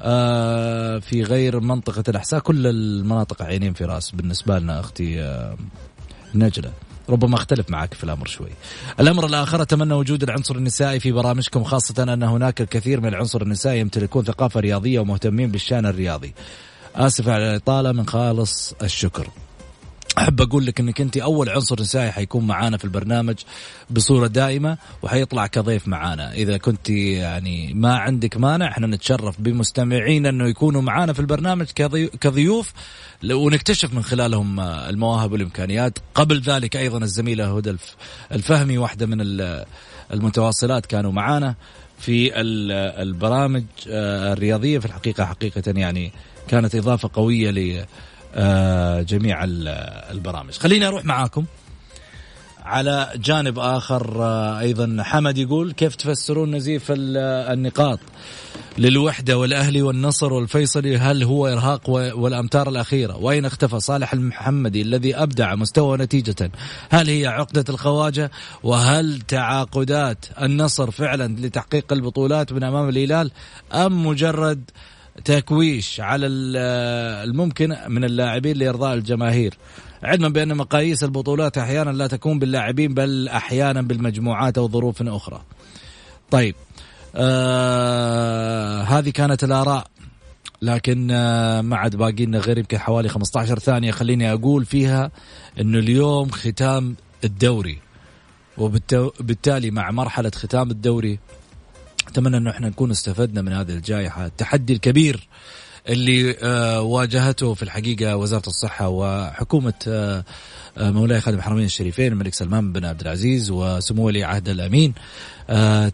آه، 0.00 0.98
في 0.98 1.22
غير 1.22 1.60
منطقة 1.60 2.04
الاحساء 2.08 2.40
كل 2.40 2.66
المناطق 2.66 3.42
عينين 3.42 3.72
في 3.72 3.84
رأس 3.84 4.10
بالنسبة 4.10 4.58
لنا 4.58 4.80
أختي 4.80 5.36
نجلة. 6.34 6.72
ربما 7.10 7.34
اختلف 7.34 7.70
معك 7.70 7.94
في 7.94 8.04
الأمر 8.04 8.26
شوي. 8.26 8.50
الأمر 9.00 9.26
الآخر 9.26 9.62
أتمنى 9.62 9.94
وجود 9.94 10.22
العنصر 10.22 10.56
النسائي 10.56 11.00
في 11.00 11.12
برامجكم 11.12 11.64
خاصة 11.64 12.02
أن 12.02 12.22
هناك 12.22 12.60
الكثير 12.60 13.00
من 13.00 13.08
العنصر 13.08 13.42
النسائي 13.42 13.80
يمتلكون 13.80 14.24
ثقافة 14.24 14.60
رياضية 14.60 15.00
ومهتمين 15.00 15.50
بالشأن 15.50 15.86
الرياضي. 15.86 16.34
آسف 16.94 17.28
على 17.28 17.50
الإطالة 17.50 17.92
من 17.92 18.06
خالص 18.06 18.74
الشكر. 18.82 19.28
أحب 20.18 20.40
أقول 20.40 20.66
لك 20.66 20.80
إنك 20.80 21.00
أنت 21.00 21.16
أول 21.16 21.48
عنصر 21.48 21.80
نسائي 21.80 22.12
حيكون 22.12 22.46
معانا 22.46 22.76
في 22.76 22.84
البرنامج 22.84 23.34
بصورة 23.90 24.26
دائمة 24.26 24.78
وحيطلع 25.02 25.46
كضيف 25.46 25.88
معانا. 25.88 26.32
إذا 26.32 26.56
كنت 26.56 26.90
يعني 26.90 27.74
ما 27.74 27.98
عندك 27.98 28.36
مانع 28.36 28.68
إحنا 28.68 28.86
نتشرف 28.86 29.40
بمستمعين 29.40 30.26
إنه 30.26 30.48
يكونوا 30.48 30.82
معانا 30.82 31.12
في 31.12 31.20
البرنامج 31.20 31.66
كضيوف 32.20 32.72
ونكتشف 33.30 33.94
من 33.94 34.02
خلالهم 34.02 34.60
المواهب 34.60 35.32
والإمكانيات. 35.32 35.98
قبل 36.14 36.40
ذلك 36.40 36.76
أيضا 36.76 36.98
الزميلة 36.98 37.56
هدى 37.56 37.76
الفهمي 38.32 38.78
واحدة 38.78 39.06
من 39.06 39.20
المتواصلات 40.12 40.86
كانوا 40.86 41.12
معانا 41.12 41.54
في 41.98 42.40
البرامج 43.02 43.64
آه، 43.88 44.32
الرياضية. 44.32 44.78
في 44.78 44.86
الحقيقة 44.86 45.24
حقيقة 45.24 45.62
يعني 45.66 46.12
كانت 46.48 46.74
إضافة 46.74 47.10
قوية 47.12 47.50
آه، 47.50 47.86
جميع 49.02 49.38
البرامج. 50.10 50.52
خليني 50.52 50.88
أروح 50.88 51.04
معاكم 51.04 51.44
على 52.68 53.12
جانب 53.16 53.58
آخر. 53.58 54.22
آه، 54.22 54.58
أيضا 54.58 54.96
حمد 55.00 55.38
يقول 55.38 55.72
كيف 55.72 55.94
تفسرون 55.94 56.54
نزيف 56.54 56.84
النقاط 56.90 57.98
للوحدة 58.78 59.38
والأهلي 59.38 59.82
والنصر 59.82 60.32
والفيصلي 60.32 60.96
هل 60.96 61.22
هو 61.22 61.46
إرهاق 61.46 61.90
والأمتار 61.90 62.68
الأخيرة؟ 62.68 63.16
واين 63.16 63.44
اختفى 63.44 63.80
صالح 63.80 64.12
المحمدي 64.12 64.82
الذي 64.82 65.16
أبدع 65.16 65.54
مستوى 65.54 65.98
نتيجة؟ 65.98 66.50
هل 66.90 67.08
هي 67.08 67.26
عقدة 67.26 67.64
الخواجة؟ 67.68 68.30
وهل 68.62 69.20
تعاقدات 69.20 70.26
النصر 70.42 70.90
فعلا 70.90 71.36
لتحقيق 71.46 71.92
البطولات 71.92 72.52
من 72.52 72.64
أمام 72.64 72.88
الهلال 72.88 73.30
أم 73.72 74.06
مجرد 74.06 74.70
تكويش 75.24 76.00
على 76.00 76.26
الممكن 76.26 77.76
من 77.88 78.04
اللاعبين 78.04 78.56
لإرضاء 78.56 78.94
الجماهير. 78.94 79.54
علما 80.02 80.28
بأن 80.28 80.56
مقاييس 80.56 81.04
البطولات 81.04 81.58
أحيانا 81.58 81.90
لا 81.90 82.06
تكون 82.06 82.38
باللاعبين 82.38 82.94
بل 82.94 83.28
أحيانا 83.28 83.82
بالمجموعات 83.82 84.58
أو 84.58 84.68
ظروف 84.68 85.02
أخرى. 85.02 85.42
طيب 86.30 86.54
آه 87.16 88.82
هذه 88.82 89.10
كانت 89.10 89.44
الآراء. 89.44 89.86
لكن 90.62 91.08
آه 91.10 91.60
ما 91.60 91.76
عاد 91.76 91.96
باقي 91.96 92.26
لنا 92.26 92.38
غير 92.38 92.58
يمكن 92.58 92.78
حوالي 92.78 93.08
15 93.08 93.58
ثانية 93.58 93.90
خليني 93.90 94.32
أقول 94.32 94.64
فيها 94.64 95.10
إنه 95.60 95.78
اليوم 95.78 96.30
ختام 96.30 96.96
الدوري. 97.24 97.78
وبالتالي 98.58 99.70
مع 99.70 99.90
مرحلة 99.90 100.30
ختام 100.34 100.70
الدوري 100.70 101.18
أتمنى 102.08 102.36
أنه 102.36 102.50
إحنا 102.50 102.68
نكون 102.68 102.90
استفدنا 102.90 103.42
من 103.42 103.52
هذه 103.52 103.70
الجائحة. 103.70 104.26
التحدي 104.26 104.72
الكبير 104.72 105.28
اللي 105.88 106.36
آه 106.42 106.80
واجهته 106.80 107.54
في 107.54 107.62
الحقيقة 107.62 108.16
وزارة 108.16 108.46
الصحة 108.46 108.88
وحكومة 108.88 109.74
آه, 109.88 110.24
آه، 110.78 110.90
مولاي 110.90 111.20
خادم 111.20 111.38
الحرمين 111.38 111.64
الشريفين 111.64 112.12
الملك 112.12 112.34
سلمان 112.34 112.72
بن 112.72 112.84
عبد 112.84 113.00
العزيز 113.00 113.50
وسمو 113.50 114.06
ولي 114.06 114.24
عهد 114.24 114.48
الأمين 114.48 114.94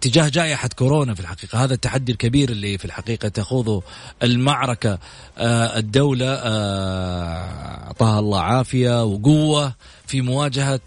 تجاه 0.01 0.29
جائحة 0.29 0.69
كورونا 0.77 1.15
في 1.15 1.21
الحقيقة. 1.21 1.65
هذا 1.65 1.75
التحدي 1.75 2.13
الكبير 2.13 2.51
اللي 2.51 2.79
في 2.79 2.85
الحقيقة 2.85 3.29
تخوضه 3.29 3.83
المعركة 4.23 4.99
الدولة 5.77 6.27
أعطاها 7.87 8.19
الله 8.19 8.41
عافية 8.41 9.05
وقوة 9.05 9.73
في 10.07 10.21
مواجهة 10.21 10.81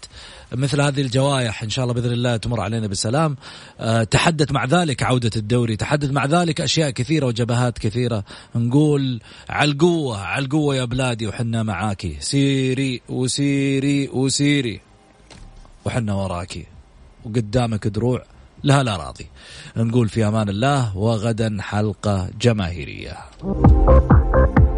مثل 0.52 0.80
هذه 0.80 1.00
الجوائح 1.00 1.62
إن 1.62 1.70
شاء 1.70 1.82
الله 1.82 1.94
بإذن 1.94 2.12
الله 2.12 2.36
تمر 2.36 2.60
علينا 2.60 2.86
بسلام. 2.86 3.36
أه 3.80 4.04
تحدث 4.04 4.52
مع 4.52 4.64
ذلك 4.64 5.02
عودة 5.02 5.30
الدوري 5.36 5.76
تحدث 5.76 6.10
مع 6.10 6.24
ذلك 6.26 6.60
أشياء 6.60 6.90
كثيرة 6.90 7.26
وجبهات 7.26 7.78
كثيرة. 7.78 8.24
نقول 8.54 9.20
على 9.48 9.70
القوة 9.70 10.20
على 10.20 10.44
القوة 10.44 10.76
يا 10.76 10.84
بلادي 10.84 11.26
وحنا 11.26 11.62
معاكي 11.62 12.16
سيري 12.20 13.02
وسيري 13.08 14.08
وسيري 14.08 14.80
وحنا 15.84 16.14
وراكي 16.14 16.66
وقدامك 17.24 17.86
دروع 17.86 18.24
لا 18.62 18.82
لا 18.82 18.96
راضي. 18.96 19.26
نقول 19.76 20.08
في 20.08 20.28
أمان 20.28 20.48
الله 20.48 20.96
وغدا 20.96 21.56
حلقة 21.60 22.30
جماهيرية. 22.40 23.16